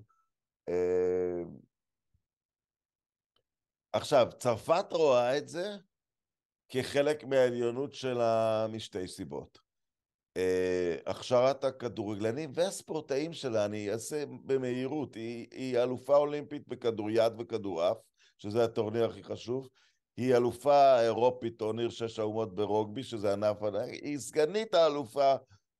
אה, 0.69 1.43
עכשיו, 3.93 4.29
צרפת 4.39 4.87
רואה 4.93 5.39
את 5.39 5.49
זה 5.49 5.77
כחלק 6.69 7.25
מהעליונות 7.25 7.95
שלה 7.95 8.67
משתי 8.73 9.09
סיבות. 9.09 9.68
Uh, 10.39 11.11
הכשרת 11.11 11.65
הכדורגלנים 11.65 12.51
והספורטאים 12.55 13.33
שלה, 13.33 13.65
אני 13.65 13.91
אעשה 13.91 14.25
במהירות, 14.45 15.15
היא, 15.15 15.47
היא 15.51 15.79
אלופה 15.79 16.17
אולימפית 16.17 16.69
בכדוריד 16.69 17.33
וכדורעף, 17.39 17.97
שזה 18.39 18.65
הטורניר 18.65 19.05
הכי 19.05 19.25
חשוב, 19.25 19.69
היא 20.17 20.35
אלופה 20.35 21.01
אירופית, 21.01 21.59
טורניר 21.59 21.91
שש 21.91 22.19
האומות 22.19 22.55
ברוגבי, 22.55 23.03
שזה 23.03 23.33
ענף, 23.33 23.57
היא 24.03 24.19
סגנית 24.19 24.75
האלופה 24.75 25.35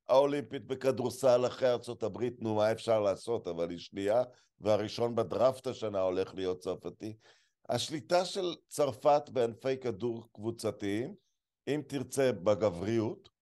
האולימפית 0.09 0.65
בכדורסל 0.65 1.47
אחרי 1.47 1.71
ארצות 1.71 2.03
הברית, 2.03 2.41
נו, 2.41 2.55
מה 2.55 2.71
אפשר 2.71 2.99
לעשות, 2.99 3.47
אבל 3.47 3.69
היא 3.69 3.79
שנייה, 3.79 4.23
והראשון 4.59 5.15
בדראפט 5.15 5.67
השנה 5.67 6.01
הולך 6.01 6.35
להיות 6.35 6.59
צרפתי. 6.59 7.13
השליטה 7.69 8.25
של 8.25 8.55
צרפת 8.67 9.29
בענפי 9.31 9.77
כדור 9.77 10.27
קבוצתיים, 10.33 11.13
אם 11.67 11.81
תרצה 11.87 12.31
בגבריות, 12.31 13.38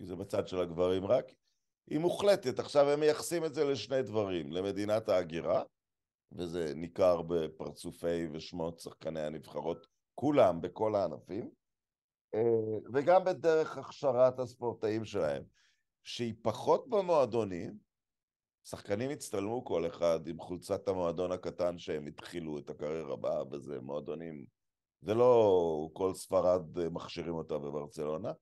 כי 0.00 0.06
זה 0.06 0.16
בצד 0.16 0.48
של 0.48 0.60
הגברים 0.60 1.06
רק, 1.06 1.32
היא 1.90 1.98
מוחלטת. 1.98 2.58
עכשיו 2.58 2.90
הם 2.90 3.00
מייחסים 3.00 3.44
את 3.44 3.54
זה 3.54 3.64
לשני 3.64 4.02
דברים, 4.02 4.52
למדינת 4.52 5.08
ההגירה, 5.08 5.62
וזה 6.32 6.72
ניכר 6.74 7.22
בפרצופי 7.22 8.28
ושמות 8.32 8.80
שחקני 8.80 9.20
הנבחרות, 9.20 9.86
כולם, 10.14 10.60
בכל 10.60 10.94
הענפים, 10.94 11.50
אה, 12.34 12.40
וגם 12.92 13.24
בדרך 13.24 13.78
הכשרת 13.78 14.38
הספורטאים 14.38 15.04
שלהם. 15.04 15.42
שהיא 16.04 16.34
פחות 16.42 16.88
במועדונים, 16.88 17.74
שחקנים 18.64 19.10
הצטלמו 19.10 19.64
כל 19.64 19.86
אחד 19.86 20.26
עם 20.26 20.38
חולצת 20.38 20.88
המועדון 20.88 21.32
הקטן 21.32 21.78
שהם 21.78 22.06
התחילו 22.06 22.58
את 22.58 22.70
הקריירה 22.70 23.16
בה, 23.16 23.42
וזה 23.50 23.80
מועדונים, 23.80 24.44
זה 25.00 25.14
לא 25.14 25.88
כל 25.92 26.14
ספרד 26.14 26.88
מכשירים 26.88 27.34
אותה 27.34 27.58
בברצלונה, 27.58 28.32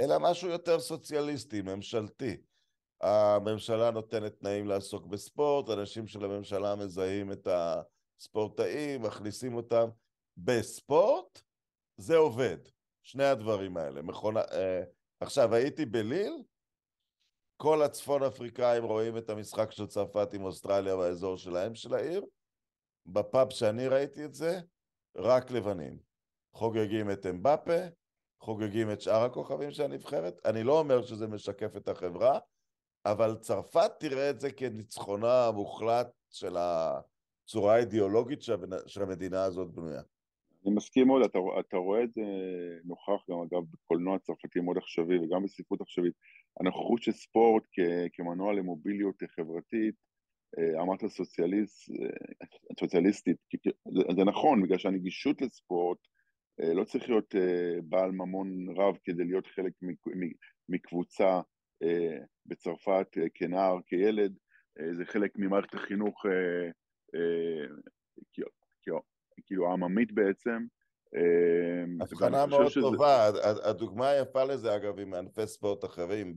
אלא 0.00 0.16
משהו 0.20 0.48
יותר 0.48 0.80
סוציאליסטי, 0.80 1.62
ממשלתי. 1.62 2.36
הממשלה 3.00 3.90
נותנת 3.90 4.38
תנאים 4.38 4.66
לעסוק 4.66 5.06
בספורט, 5.06 5.68
אנשים 5.70 6.06
של 6.06 6.24
הממשלה 6.24 6.76
מזהים 6.76 7.32
את 7.32 7.48
הספורטאים, 7.50 9.02
מכניסים 9.02 9.54
אותם. 9.54 9.88
בספורט 10.36 11.42
זה 11.96 12.16
עובד, 12.16 12.58
שני 13.02 13.24
הדברים 13.24 13.76
האלה. 13.76 14.02
מכונה, 14.02 14.40
אה, 14.40 14.82
עכשיו, 15.20 15.54
הייתי 15.54 15.86
בליל, 15.86 16.42
כל 17.56 17.82
הצפון 17.82 18.22
אפריקאים 18.22 18.84
רואים 18.84 19.18
את 19.18 19.30
המשחק 19.30 19.72
של 19.72 19.86
צרפת 19.86 20.34
עם 20.34 20.44
אוסטרליה 20.44 20.96
באזור 20.96 21.36
שלהם 21.36 21.74
של 21.74 21.94
העיר. 21.94 22.24
בפאב 23.06 23.50
שאני 23.50 23.88
ראיתי 23.88 24.24
את 24.24 24.34
זה, 24.34 24.60
רק 25.16 25.50
לבנים. 25.50 25.98
חוגגים 26.54 27.10
את 27.10 27.26
אמבפה, 27.26 27.80
חוגגים 28.40 28.90
את 28.92 29.00
שאר 29.00 29.24
הכוכבים 29.24 29.70
של 29.70 29.82
הנבחרת. 29.82 30.40
אני 30.44 30.62
לא 30.62 30.78
אומר 30.78 31.02
שזה 31.02 31.28
משקף 31.28 31.76
את 31.76 31.88
החברה, 31.88 32.38
אבל 33.06 33.36
צרפת 33.40 33.90
תראה 34.00 34.30
את 34.30 34.40
זה 34.40 34.52
כניצחונה 34.52 35.46
המוחלט 35.46 36.08
של 36.30 36.56
הצורה 36.58 37.74
האידיאולוגית 37.74 38.42
של 38.86 39.02
המדינה 39.02 39.44
הזאת 39.44 39.70
בנויה. 39.70 40.02
אני 40.66 40.74
מסכים 40.74 41.06
מאוד, 41.06 41.22
אתה, 41.22 41.38
אתה 41.60 41.76
רואה 41.76 42.04
את 42.04 42.12
זה 42.12 42.22
נוכח 42.84 43.30
גם 43.30 43.36
אגב 43.38 43.62
בקולנוע 43.72 44.16
הצרפתי 44.16 44.60
מאוד 44.60 44.76
עכשווי 44.76 45.18
וגם 45.18 45.42
בספרות 45.44 45.80
עכשווית. 45.80 46.14
הנוכחות 46.60 47.02
של 47.02 47.12
ספורט 47.12 47.62
כ, 47.72 47.80
כמנוע 48.12 48.52
למוביליות 48.52 49.14
חברתית, 49.36 49.94
אה, 50.58 50.82
אמרת 50.82 51.06
סוציאליסט, 51.06 51.90
אה, 51.90 52.46
סוציאליסטית, 52.80 53.36
זה, 53.94 54.02
זה 54.16 54.24
נכון, 54.24 54.62
בגלל 54.62 54.78
שהנגישות 54.78 55.42
לספורט 55.42 55.98
לא 56.58 56.84
צריך 56.84 57.08
להיות 57.08 57.34
בעל 57.84 58.10
ממון 58.10 58.48
רב 58.76 58.96
כדי 59.04 59.24
להיות 59.24 59.46
חלק 59.46 59.72
מקבוצה 60.68 61.40
בצרפת 62.46 63.06
כנער, 63.34 63.76
כילד, 63.86 64.38
זה 64.96 65.04
חלק 65.04 65.32
ממערכת 65.36 65.74
החינוך 65.74 66.26
כאילו 69.46 69.68
העממית 69.70 70.12
בעצם. 70.12 70.66
הבחנה 72.00 72.46
מאוד 72.46 72.68
שזה... 72.68 72.80
טובה, 72.80 73.30
הדוגמה 73.64 74.08
היפה 74.08 74.44
לזה 74.44 74.76
אגב 74.76 74.98
עם 74.98 75.10
מענפי 75.10 75.46
ספורט 75.46 75.84
אחרים, 75.84 76.34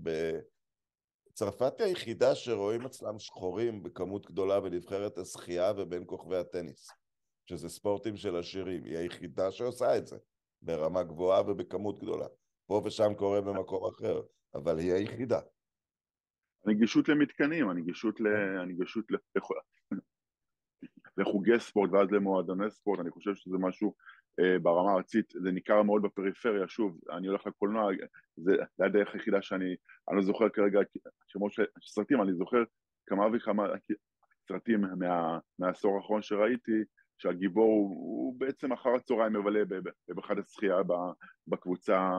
בצרפת 1.32 1.80
היא 1.80 1.88
היחידה 1.88 2.36
שרואים 2.36 2.82
אצלם 2.82 3.20
שחורים 3.20 3.84
בכמות 3.84 4.26
גדולה 4.26 4.60
בנבחרת 4.60 5.18
השחייה 5.18 5.72
ובין 5.78 6.04
כוכבי 6.06 6.38
הטניס, 6.38 6.92
שזה 7.46 7.70
ספורטים 7.70 8.18
של 8.18 8.36
עשירים, 8.36 8.84
היא 8.84 8.98
היחידה 8.98 9.52
שעושה 9.52 9.98
את 9.98 10.08
זה, 10.08 10.18
ברמה 10.62 11.04
גבוהה 11.04 11.42
ובכמות 11.42 12.00
גדולה. 12.00 12.28
פה 12.68 12.82
ושם 12.86 13.14
קורה 13.18 13.42
במקום 13.42 13.90
אחר, 13.90 14.22
אבל 14.56 14.78
היא 14.80 14.94
היחידה. 14.94 15.40
הנגישות 16.66 17.10
למתקנים, 17.10 17.70
הנגישות, 17.70 18.20
ל... 18.20 18.28
הנגישות 18.62 19.06
לחוגי 21.18 21.60
ספורט 21.60 21.90
ואז 21.92 22.12
למועדוני 22.12 22.72
ספורט, 22.72 23.00
אני 23.00 23.12
חושב 23.12 23.36
שזה 23.36 23.58
משהו 23.60 23.96
אה, 24.40 24.60
ברמה 24.60 24.92
הארצית, 24.92 25.34
זה 25.44 25.52
ניכר 25.52 25.84
מאוד 25.84 26.02
בפריפריה, 26.02 26.68
שוב, 26.68 27.00
אני 27.12 27.28
הולך 27.28 27.48
לקולנוע, 27.48 27.92
זה, 28.38 28.52
זה 28.78 28.86
הדרך 28.86 29.14
היחידה 29.14 29.42
שאני, 29.42 29.76
אני 30.10 30.18
לא 30.18 30.22
זוכר 30.22 30.50
כרגע 30.50 30.80
שמות 31.28 31.54
של 31.54 31.64
סרטים, 31.82 32.22
אני 32.22 32.34
זוכר 32.34 32.64
כמה 33.06 33.26
וכמה 33.34 33.68
סרטים 34.48 34.82
מה, 34.82 35.40
מהעשור 35.60 35.98
האחרון 35.98 36.22
שראיתי, 36.22 36.84
שהגיבור 37.18 37.72
הוא, 37.74 37.90
הוא 37.90 38.40
בעצם 38.40 38.72
אחר 38.72 38.90
הצהריים 38.90 39.34
מבלה 39.34 39.64
בחד 40.10 40.40
השחייה 40.40 40.78
בקבוצה, 41.48 42.10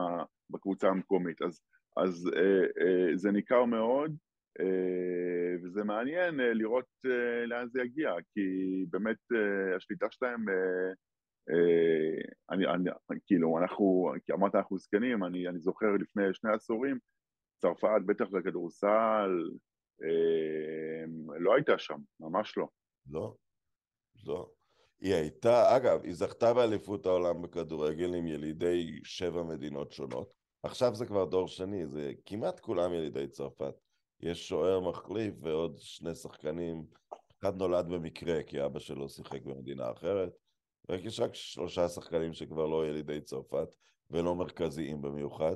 בקבוצה 0.49 0.87
המקומית, 0.87 1.41
אז, 1.41 1.61
אז 1.97 2.29
אה, 2.35 2.61
אה, 2.85 3.17
זה 3.17 3.31
ניכר 3.31 3.65
מאוד, 3.65 4.15
אה, 4.59 5.55
וזה 5.63 5.83
מעניין 5.83 6.39
אה, 6.39 6.53
לראות 6.53 6.85
אה, 7.05 7.45
לאן 7.45 7.67
זה 7.69 7.81
יגיע, 7.81 8.11
כי 8.33 8.41
באמת 8.89 9.17
השליטה 9.75 10.05
שלהם, 10.11 10.45
אני, 12.49 12.67
אני, 12.67 12.89
כאילו, 13.25 13.57
אנחנו, 13.59 14.13
כי 14.25 14.33
אמרת 14.33 14.55
אנחנו 14.55 14.77
זקנים, 14.77 15.23
אני, 15.23 15.47
אני 15.47 15.59
זוכר 15.59 15.91
לפני 15.99 16.23
שני 16.33 16.51
עשורים, 16.53 16.99
צרפת, 17.61 18.01
בטח 18.05 18.25
בכדורסל, 18.29 19.49
לא 21.39 21.55
הייתה 21.55 21.77
שם, 21.77 21.99
ממש 22.19 22.57
לא. 22.57 22.67
לא, 23.09 23.35
לא. 24.25 24.51
היא 25.05 25.13
הייתה, 25.13 25.75
אגב, 25.77 26.03
היא 26.03 26.13
זכתה 26.13 26.53
באליפות 26.53 27.05
העולם 27.05 27.41
בכדורגל 27.41 28.15
עם 28.15 28.27
ילידי 28.27 28.99
שבע 29.03 29.43
מדינות 29.43 29.91
שונות. 29.91 30.33
עכשיו 30.63 30.95
זה 30.95 31.05
כבר 31.05 31.25
דור 31.25 31.47
שני, 31.47 31.87
זה 31.87 32.11
כמעט 32.25 32.59
כולם 32.59 32.93
ילידי 32.93 33.27
צרפת. 33.27 33.73
יש 34.19 34.47
שוער 34.47 34.79
מחליף 34.79 35.35
ועוד 35.41 35.77
שני 35.77 36.15
שחקנים, 36.15 36.85
אחד 37.41 37.57
נולד 37.57 37.87
במקרה 37.87 38.43
כי 38.43 38.65
אבא 38.65 38.79
שלו 38.79 39.09
שיחק 39.09 39.43
במדינה 39.43 39.91
אחרת, 39.91 40.29
ויש 40.89 41.19
רק 41.19 41.35
שלושה 41.35 41.87
שחקנים 41.87 42.33
שכבר 42.33 42.65
לא 42.65 42.87
ילידי 42.87 43.21
צרפת 43.21 43.75
ולא 44.11 44.35
מרכזיים 44.35 45.01
במיוחד. 45.01 45.55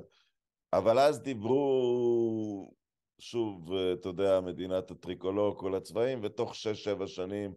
אבל 0.73 0.99
אז 0.99 1.21
דיברו, 1.21 2.73
שוב, 3.19 3.73
אתה 3.73 4.09
יודע, 4.09 4.41
מדינת 4.41 4.91
הטריקולור, 4.91 5.57
כל 5.57 5.75
הצבעים, 5.75 6.19
ותוך 6.23 6.55
שש-שבע 6.55 7.07
שנים 7.07 7.53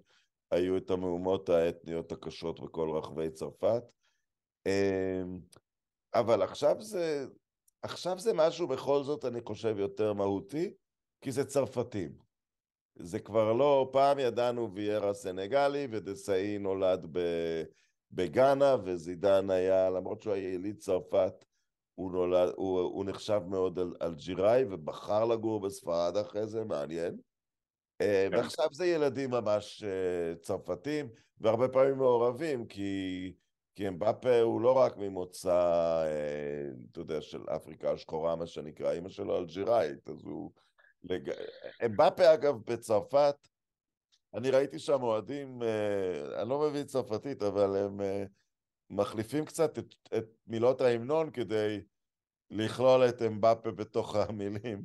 היו 0.52 0.76
את 0.76 0.90
המהומות 0.90 1.48
האתניות 1.48 2.12
הקשות 2.12 2.60
בכל 2.60 2.90
רחבי 2.90 3.30
צרפת. 3.30 3.82
אמ, 4.66 5.38
אבל 6.14 6.42
עכשיו 6.42 6.82
זה, 6.82 7.26
עכשיו 7.82 8.18
זה 8.18 8.32
משהו 8.34 8.66
בכל 8.68 9.02
זאת, 9.02 9.24
אני 9.24 9.40
חושב, 9.46 9.78
יותר 9.78 10.12
מהותי, 10.12 10.74
כי 11.20 11.32
זה 11.32 11.44
צרפתים. 11.44 12.12
זה 12.98 13.18
כבר 13.18 13.52
לא, 13.52 13.90
פעם 13.92 14.18
ידענו 14.18 14.74
ויירה 14.74 15.14
סנגלי 15.14 15.88
ודסאי 15.90 16.58
נולד 16.58 17.16
בגאנה 18.10 18.76
וזידן 18.84 19.50
היה, 19.50 19.90
למרות 19.90 20.22
שהוא 20.22 20.32
היה 20.32 20.54
יליד 20.54 20.78
צרפת, 20.78 21.44
הוא, 21.94 22.12
נולד, 22.12 22.52
הוא, 22.56 22.80
הוא 22.80 23.04
נחשב 23.04 23.40
מאוד 23.48 23.78
על, 23.78 23.94
אלג'יראי 24.02 24.64
ובחר 24.70 25.24
לגור 25.24 25.60
בספרד 25.60 26.16
אחרי 26.16 26.46
זה, 26.46 26.64
מעניין. 26.64 27.16
אה, 28.00 28.26
כן. 28.30 28.36
ועכשיו 28.36 28.66
זה 28.72 28.86
ילדים 28.86 29.30
ממש 29.30 29.84
אה, 29.84 30.34
צרפתים, 30.40 31.08
והרבה 31.40 31.68
פעמים 31.68 31.96
מעורבים, 31.96 32.66
כי, 32.66 33.32
כי 33.74 33.88
אמבפה 33.88 34.40
הוא 34.40 34.60
לא 34.60 34.72
רק 34.72 34.96
ממוצא, 34.96 35.50
אה, 36.06 36.68
אתה 36.90 37.00
יודע, 37.00 37.20
של 37.20 37.42
אפריקה 37.56 37.92
השחורה, 37.92 38.36
מה 38.36 38.46
שנקרא, 38.46 38.92
אימא 38.92 39.08
שלו 39.08 39.38
אלג'יראית, 39.38 40.08
אז 40.08 40.24
הוא 40.24 40.50
לג... 41.04 41.30
אמבפה 41.84 42.34
אגב 42.34 42.54
בצרפת, 42.66 43.36
אני 44.34 44.50
ראיתי 44.50 44.78
שם 44.78 45.02
אוהדים, 45.02 45.62
אני 46.36 46.48
לא 46.48 46.60
מבין 46.60 46.86
צרפתית, 46.86 47.42
אבל 47.42 47.76
הם 47.76 48.00
מחליפים 48.90 49.44
קצת 49.44 49.78
את, 49.78 49.94
את 50.16 50.24
מילות 50.46 50.80
ההמנון 50.80 51.30
כדי 51.30 51.80
לכלול 52.50 53.08
את 53.08 53.22
אמבפה 53.22 53.70
בתוך 53.70 54.16
המילים. 54.16 54.82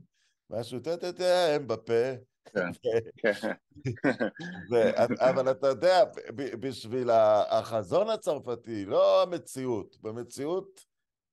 משהו, 0.50 0.78
אתה 0.78 1.08
יודע, 1.08 1.56
אמבפה. 1.56 2.13
כן, 2.54 3.00
כן. 3.18 3.52
אבל 5.30 5.52
אתה 5.52 5.68
יודע, 5.68 6.04
בשביל 6.36 7.10
החזון 7.10 8.10
הצרפתי, 8.10 8.86
לא 8.86 9.24
המציאות, 9.24 9.98
במציאות 10.02 10.86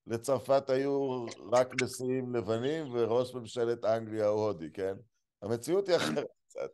לצרפת 0.06 0.70
היו 0.70 1.24
רק 1.52 1.82
נשיאים 1.82 2.34
לבנים 2.34 2.94
וראש 2.94 3.34
ממשלת 3.34 3.84
אנגליה 3.84 4.26
הוא 4.26 4.44
הודי, 4.44 4.70
כן? 4.72 4.94
המציאות 5.42 5.88
היא 5.88 5.96
אחרת 5.96 6.26
קצת. 6.46 6.70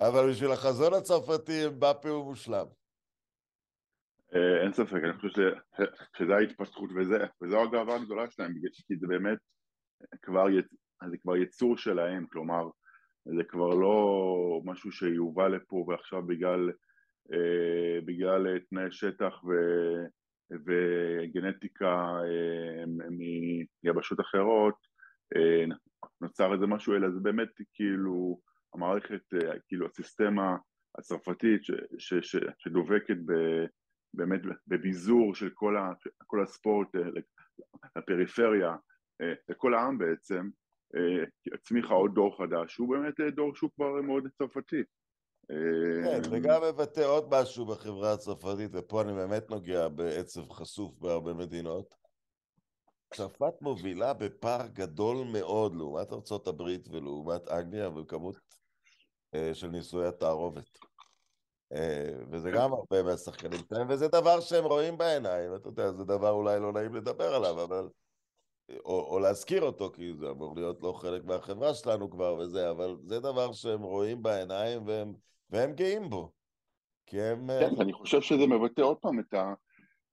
אבל 0.00 0.30
בשביל 0.30 0.50
החזון 0.50 0.94
הצרפתי 0.94 1.66
אמבפה 1.66 2.08
הוא 2.08 2.24
מושלם. 2.24 2.66
אה, 4.34 4.62
אין 4.62 4.72
ספק, 4.72 5.00
אני 5.04 5.12
חושב 5.12 5.42
שזה 6.18 6.34
ההתפתחות 6.34 6.90
וזה, 6.96 7.18
וזו 7.42 7.62
הגאווה 7.62 7.94
הגדולה 7.94 8.30
שלהם, 8.30 8.54
כי 8.86 8.96
זה 8.96 9.06
באמת 9.06 9.38
כבר, 10.22 10.44
זה 11.10 11.16
כבר 11.22 11.36
יצור 11.36 11.76
שלהם, 11.76 12.26
כלומר, 12.32 12.68
זה 13.24 13.44
כבר 13.44 13.68
לא 13.68 14.60
משהו 14.64 14.92
שיובא 14.92 15.48
לפה 15.48 15.84
ועכשיו 15.88 16.22
בגלל, 16.22 16.72
אה, 17.32 18.00
בגלל 18.04 18.58
תנאי 18.58 18.92
שטח 18.92 19.44
ו... 19.44 19.52
וגנטיקה 20.50 22.20
אה, 22.24 22.84
מיבשות 23.84 24.20
אחרות, 24.20 24.74
אה, 25.36 25.64
נוצר 26.20 26.52
איזה 26.54 26.66
משהו, 26.66 26.94
אלא 26.94 27.10
זה 27.10 27.20
באמת 27.20 27.48
כאילו 27.74 28.40
המערכת, 28.74 29.34
אה, 29.34 29.58
כאילו 29.68 29.86
הסיסטמה 29.86 30.56
הצרפתית 30.98 31.64
ש, 31.64 31.70
ש, 31.98 32.14
ש, 32.14 32.36
שדובקת 32.58 33.16
ב, 33.26 33.32
באמת 34.14 34.40
בביזור 34.66 35.34
של 35.34 35.50
כל, 35.54 35.76
ה, 35.76 35.92
כל 36.26 36.42
הספורט 36.42 36.88
לפריפריה, 37.96 38.76
לכל 39.48 39.74
העם 39.74 39.98
בעצם, 39.98 40.48
הצמיחה 41.54 41.94
עוד 41.94 42.14
דור 42.14 42.36
חדש, 42.38 42.74
שהוא 42.74 42.88
באמת 42.88 43.34
דור 43.34 43.54
שהוא 43.54 43.70
כבר 43.76 43.92
מאוד 44.02 44.24
צרפתי. 44.38 44.82
כן, 46.04 46.22
זה 46.30 46.38
גם 46.38 46.62
מבטא 46.68 47.00
עוד 47.00 47.28
משהו 47.30 47.66
בחברה 47.66 48.12
הצרפתית, 48.12 48.70
ופה 48.72 49.02
אני 49.02 49.12
באמת 49.12 49.50
נוגע 49.50 49.88
בעצב 49.88 50.50
חשוף 50.50 50.98
בהרבה 50.98 51.34
מדינות. 51.34 51.94
צרפת 53.14 53.54
מובילה 53.60 54.12
בפער 54.12 54.66
גדול 54.66 55.16
מאוד 55.32 55.76
לעומת 55.76 56.12
ארצות 56.12 56.48
הברית 56.48 56.88
ולעומת 56.88 57.48
אנגליה 57.48 57.90
בכמות 57.90 58.36
אה, 59.34 59.54
של 59.54 59.68
נישואי 59.68 60.06
התערובת. 60.06 60.78
אה, 61.72 62.10
וזה 62.30 62.50
גם 62.50 62.72
הרבה 62.72 63.02
מהשחקנים 63.02 63.60
שלהם, 63.68 63.86
וזה 63.90 64.08
דבר 64.08 64.40
שהם 64.40 64.64
רואים 64.64 64.98
בעיניים, 64.98 65.54
אתה 65.54 65.68
יודע, 65.68 65.92
זה 65.92 66.04
דבר 66.04 66.30
אולי 66.30 66.60
לא 66.60 66.72
נעים 66.72 66.94
לדבר 66.94 67.34
עליו, 67.34 67.64
אבל... 67.64 67.88
או, 68.84 69.06
או 69.10 69.18
להזכיר 69.18 69.62
אותו, 69.62 69.92
כי 69.92 70.14
זה 70.14 70.30
אמור 70.30 70.56
להיות 70.56 70.82
לא 70.82 70.92
חלק 70.92 71.24
מהחברה 71.24 71.74
שלנו 71.74 72.10
כבר 72.10 72.34
וזה, 72.34 72.70
אבל 72.70 72.96
זה 73.04 73.20
דבר 73.20 73.52
שהם 73.52 73.82
רואים 73.82 74.22
בעיניים 74.22 74.86
והם, 74.86 75.12
והם 75.50 75.72
גאים 75.72 76.10
בו. 76.10 76.32
כי 77.06 77.22
הם... 77.22 77.50
אה, 77.50 77.60
כן, 77.60 77.80
אני 77.80 77.92
חושב 77.92 78.20
שזה 78.20 78.46
מבטא 78.46 78.80
עוד 78.80 78.96
פעם 78.96 79.20
את, 79.20 79.34
ה, 79.34 79.54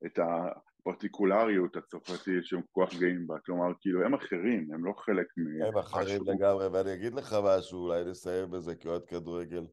את 0.05 0.19
הפרטיקולריות 0.19 1.75
הצרפתית 1.75 2.45
שהם 2.45 2.61
כל 2.71 2.85
כך 2.85 2.95
גאים 2.95 3.27
בה, 3.27 3.35
כלומר, 3.45 3.71
כאילו, 3.79 4.05
הם 4.05 4.13
אחרים, 4.13 4.73
הם 4.73 4.85
לא 4.85 4.93
חלק 4.97 5.27
מ... 5.37 5.63
הם 5.63 5.77
אחרים 5.77 6.21
לגמרי, 6.25 6.67
ואני 6.67 6.93
אגיד 6.93 7.13
לך 7.13 7.35
משהו, 7.43 7.83
אולי 7.83 8.03
נסיים 8.03 8.51
בזה 8.51 8.75
כאוהד 8.75 9.05
כדורגל. 9.05 9.65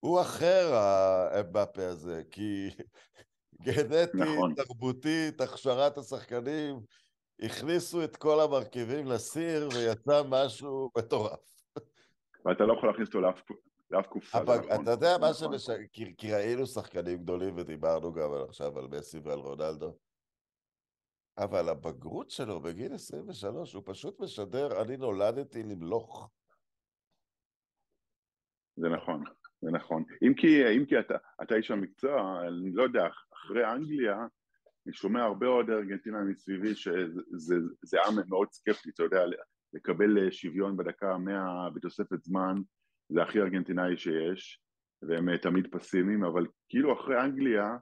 הוא 0.00 0.20
אחר, 0.20 0.74
האמבפה 0.74 1.86
הזה, 1.86 2.22
כי 2.30 2.68
גנטית, 3.64 4.14
נכון. 4.14 4.54
תרבותית, 4.54 5.40
הכשרת 5.40 5.98
השחקנים, 5.98 6.80
הכניסו 7.40 8.04
את 8.04 8.16
כל 8.16 8.40
המרכיבים 8.40 9.06
לסיר 9.06 9.68
ויצא 9.74 10.22
משהו 10.30 10.90
מטורף. 10.98 11.40
ואתה 12.44 12.64
לא 12.64 12.72
יכול 12.72 12.88
להכניס 12.88 13.08
אותו 13.08 13.20
לאף, 13.20 13.42
לאף 13.90 14.06
קופסה. 14.06 14.38
אבל 14.38 14.58
נכון. 14.58 14.82
אתה 14.82 14.90
יודע 14.90 15.18
מה 15.20 15.30
נכון. 15.30 15.58
שמש... 15.58 15.70
כי, 15.92 16.16
כי 16.16 16.34
ראינו 16.34 16.66
שחקנים 16.66 17.18
גדולים 17.18 17.56
ודיברנו 17.56 18.12
גם 18.12 18.30
עכשיו 18.48 18.78
על 18.78 18.86
מסי 18.86 19.18
ועל 19.18 19.38
רונלדו. 19.38 19.96
אבל 21.38 21.68
הבגרות 21.68 22.30
שלו 22.30 22.60
בגיל 22.60 22.94
23, 22.94 23.72
הוא 23.72 23.82
פשוט 23.86 24.20
משדר, 24.20 24.82
אני 24.82 24.96
נולדתי 24.96 25.62
למלוך. 25.62 26.30
זה 28.76 28.88
נכון, 28.88 29.24
זה 29.60 29.70
נכון. 29.70 30.04
אם 30.22 30.34
כי, 30.34 30.76
אם 30.76 30.86
כי 30.86 30.98
אתה, 31.00 31.14
אתה 31.42 31.54
איש 31.54 31.70
המקצוע, 31.70 32.40
אני 32.48 32.72
לא 32.72 32.82
יודע, 32.82 33.06
אחרי 33.34 33.72
אנגליה, 33.72 34.16
אני 34.86 34.94
שומע 34.94 35.22
הרבה 35.22 35.46
עוד 35.46 35.70
ארגנטינה 35.70 36.24
מסביבי 36.24 36.74
שזה 36.74 37.96
עם 38.06 38.14
מאוד 38.28 38.48
סקפטי, 38.52 38.90
אתה 38.90 39.02
יודע, 39.02 39.24
לקבל 39.72 40.30
שוויון 40.30 40.76
בדקה 40.76 41.12
המאה 41.14 41.70
בתוספת 41.74 42.22
זמן, 42.22 42.54
זה 43.08 43.22
הכי 43.22 43.40
ארגנטינאי 43.40 43.96
שיש, 43.96 44.60
והם 45.02 45.36
תמיד 45.36 45.66
פסימיים, 45.70 46.24
אבל 46.24 46.46
כאילו 46.68 46.92
אחרי 46.92 47.20
אנגליה 47.20 47.76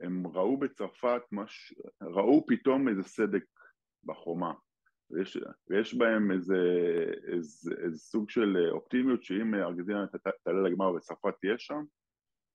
הם 0.00 0.26
ראו 0.26 0.56
בצרפת, 0.56 1.22
מש... 1.32 1.74
ראו 2.02 2.46
פתאום 2.48 2.88
איזה 2.88 3.02
סדק 3.02 3.44
בחומה, 4.04 4.52
ויש, 5.10 5.38
ויש 5.68 5.94
בהם 5.94 6.32
איזה, 6.32 6.56
איזה, 7.32 7.74
איזה 7.84 7.98
סוג 7.98 8.30
של 8.30 8.56
אופטימיות 8.70 9.22
שאם 9.22 9.54
ארגנטינה 9.54 10.06
תעלה 10.42 10.62
לגמר 10.62 10.92
וצרפת 10.92 11.34
תהיה 11.40 11.58
שם, 11.58 11.84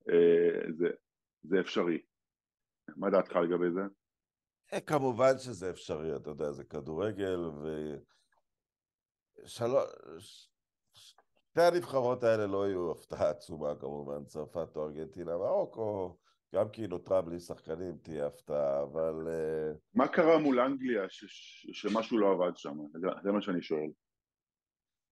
אה, 0.10 0.72
זה, 0.72 0.90
זה 1.44 1.60
אפשרי. 1.60 2.02
מה 2.98 3.10
דעתך 3.10 3.36
לגבי 3.36 3.72
זה? 3.72 3.82
אה, 4.74 4.82
כמובן 4.82 5.38
שזה 5.38 5.70
אפשרי, 5.70 6.16
אתה 6.16 6.30
יודע, 6.30 6.52
זה 6.52 6.64
כדורגל, 6.64 7.40
ו... 7.40 7.96
שלוש... 9.46 10.52
שתי 10.94 11.62
הנבחרות 11.62 12.24
האלה 12.24 12.48
לא 12.48 12.68
יהיו 12.68 12.92
הפתעה 12.92 13.30
עצומה 13.30 13.76
כמובן, 13.80 14.26
צרפת 14.26 14.76
או 14.76 14.88
ארגנטינה, 14.88 15.38
מרוקו, 15.38 16.18
גם 16.56 16.70
כי 16.70 16.82
היא 16.82 16.90
נותרה 16.90 17.22
בלי 17.22 17.40
שחקנים 17.40 17.98
תהיה 17.98 18.26
הפתעה, 18.28 18.84
אבל... 18.84 19.28
אה, 19.28 19.72
מה 19.94 20.08
קרה 20.08 20.38
מול 20.38 20.60
אנגליה 20.60 21.10
ש... 21.10 21.26
שמשהו 21.74 22.18
לא 22.18 22.32
עבד 22.32 22.58
שם? 22.58 22.78
זה 23.24 23.32
מה 23.32 23.42
שאני 23.42 23.62
שואל. 23.62 23.92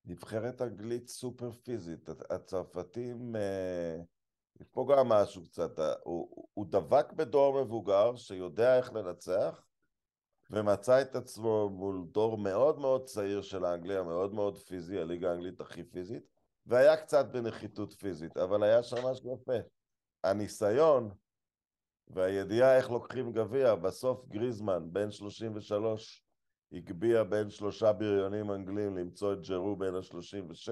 נבחרת 0.06 0.62
אנגלית 0.62 1.08
סופר 1.08 1.52
פיזית, 1.52 2.10
הצרפתים... 2.30 3.36
Uh... 3.36 4.19
יש 4.60 4.68
פה 4.68 4.88
גם 4.92 5.10
משהו 5.10 5.44
קצת, 5.44 5.80
הוא, 6.04 6.48
הוא 6.54 6.66
דבק 6.70 7.14
בדור 7.14 7.64
מבוגר 7.64 8.16
שיודע 8.16 8.78
איך 8.78 8.94
לנצח 8.94 9.66
ומצא 10.52 11.02
את 11.02 11.16
עצמו 11.16 11.70
מול 11.70 12.06
דור 12.12 12.38
מאוד 12.38 12.80
מאוד 12.80 13.04
צעיר 13.04 13.42
של 13.42 13.66
האנגליה, 13.66 14.04
מאוד 14.04 14.34
מאוד 14.34 14.58
פיזי, 14.58 15.00
הליגה 15.00 15.32
האנגלית 15.32 15.62
הכי 15.62 15.84
פיזית, 15.84 16.24
והיה 16.66 16.98
קצת 16.98 17.26
בנחיתות 17.32 17.94
פיזית, 17.94 18.38
אבל 18.38 18.64
היה 18.64 18.84
שם 18.84 19.06
משהו 19.06 19.34
יפה. 19.34 19.58
הניסיון 20.24 21.12
והידיעה 22.08 22.78
איך 22.78 22.90
לוקחים 22.90 23.32
גביע, 23.32 23.76
בסוף 23.76 24.26
גריזמן, 24.28 24.94
בן 24.94 25.12
33, 25.12 26.24
הגביה 26.72 27.24
בין 27.24 27.50
שלושה 27.50 27.94
בריונים 27.94 28.52
אנגלים 28.52 28.98
למצוא 28.98 29.34
את 29.34 29.42
ג'רו 29.42 29.76
בן 29.76 29.96
ה-36, 29.96 30.70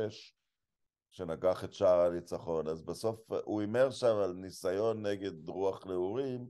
שנגח 1.11 1.63
את 1.63 1.73
שער 1.73 2.01
הניצחון, 2.01 2.67
אז 2.67 2.81
בסוף 2.81 3.31
הוא 3.43 3.61
הימר 3.61 3.91
שם 3.91 4.15
על 4.23 4.33
ניסיון 4.33 5.05
נגד 5.05 5.49
רוח 5.49 5.87
נעורים, 5.87 6.47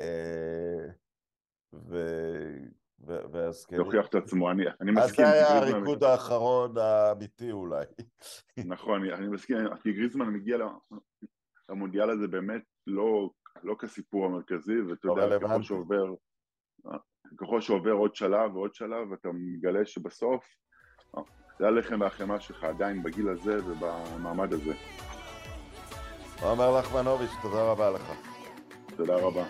אה, 0.00 0.86
ו... 1.72 1.96
ואז 3.00 3.64
כן... 3.64 3.76
להוכיח 3.76 4.06
את 4.06 4.14
עצמו, 4.14 4.50
אני, 4.50 4.64
אני 4.80 4.90
מסכים. 4.90 5.24
אז 5.24 5.30
זה 5.30 5.32
היה 5.32 5.58
הריקוד 5.58 6.04
האחרון 6.04 6.78
האמיתי 6.78 7.52
אולי. 7.52 7.84
נכון, 8.66 9.10
אני 9.10 9.28
מסכים, 9.28 9.56
כי 9.82 9.92
גריזמן 9.92 10.26
מגיע 10.26 10.58
למונדיאל 11.68 12.10
הזה 12.10 12.28
באמת 12.28 12.62
לא, 12.86 13.30
לא 13.62 13.74
כסיפור 13.78 14.26
המרכזי, 14.26 14.80
ואתה 14.80 15.08
לא 15.08 15.22
יודע, 15.22 15.38
ככל 15.38 15.62
שעובר, 15.62 16.14
ככל 17.36 17.60
שעובר 17.60 17.92
עוד 17.92 18.14
שלב 18.14 18.56
ועוד 18.56 18.74
שלב, 18.74 19.12
אתה 19.12 19.28
מגלה 19.32 19.86
שבסוף 19.86 20.44
זה 21.58 21.66
הלחם 21.66 22.00
והחמאה 22.00 22.40
שלך 22.40 22.64
עדיין 22.64 23.02
בגיל 23.02 23.28
הזה 23.28 23.58
ובמעמד 23.66 24.52
הזה. 24.52 24.72
עומר 26.40 26.78
לחמנוביץ', 26.78 27.30
תודה 27.42 27.62
רבה 27.62 27.90
לך. 27.90 28.12
תודה 28.96 29.16
רבה. 29.16 29.44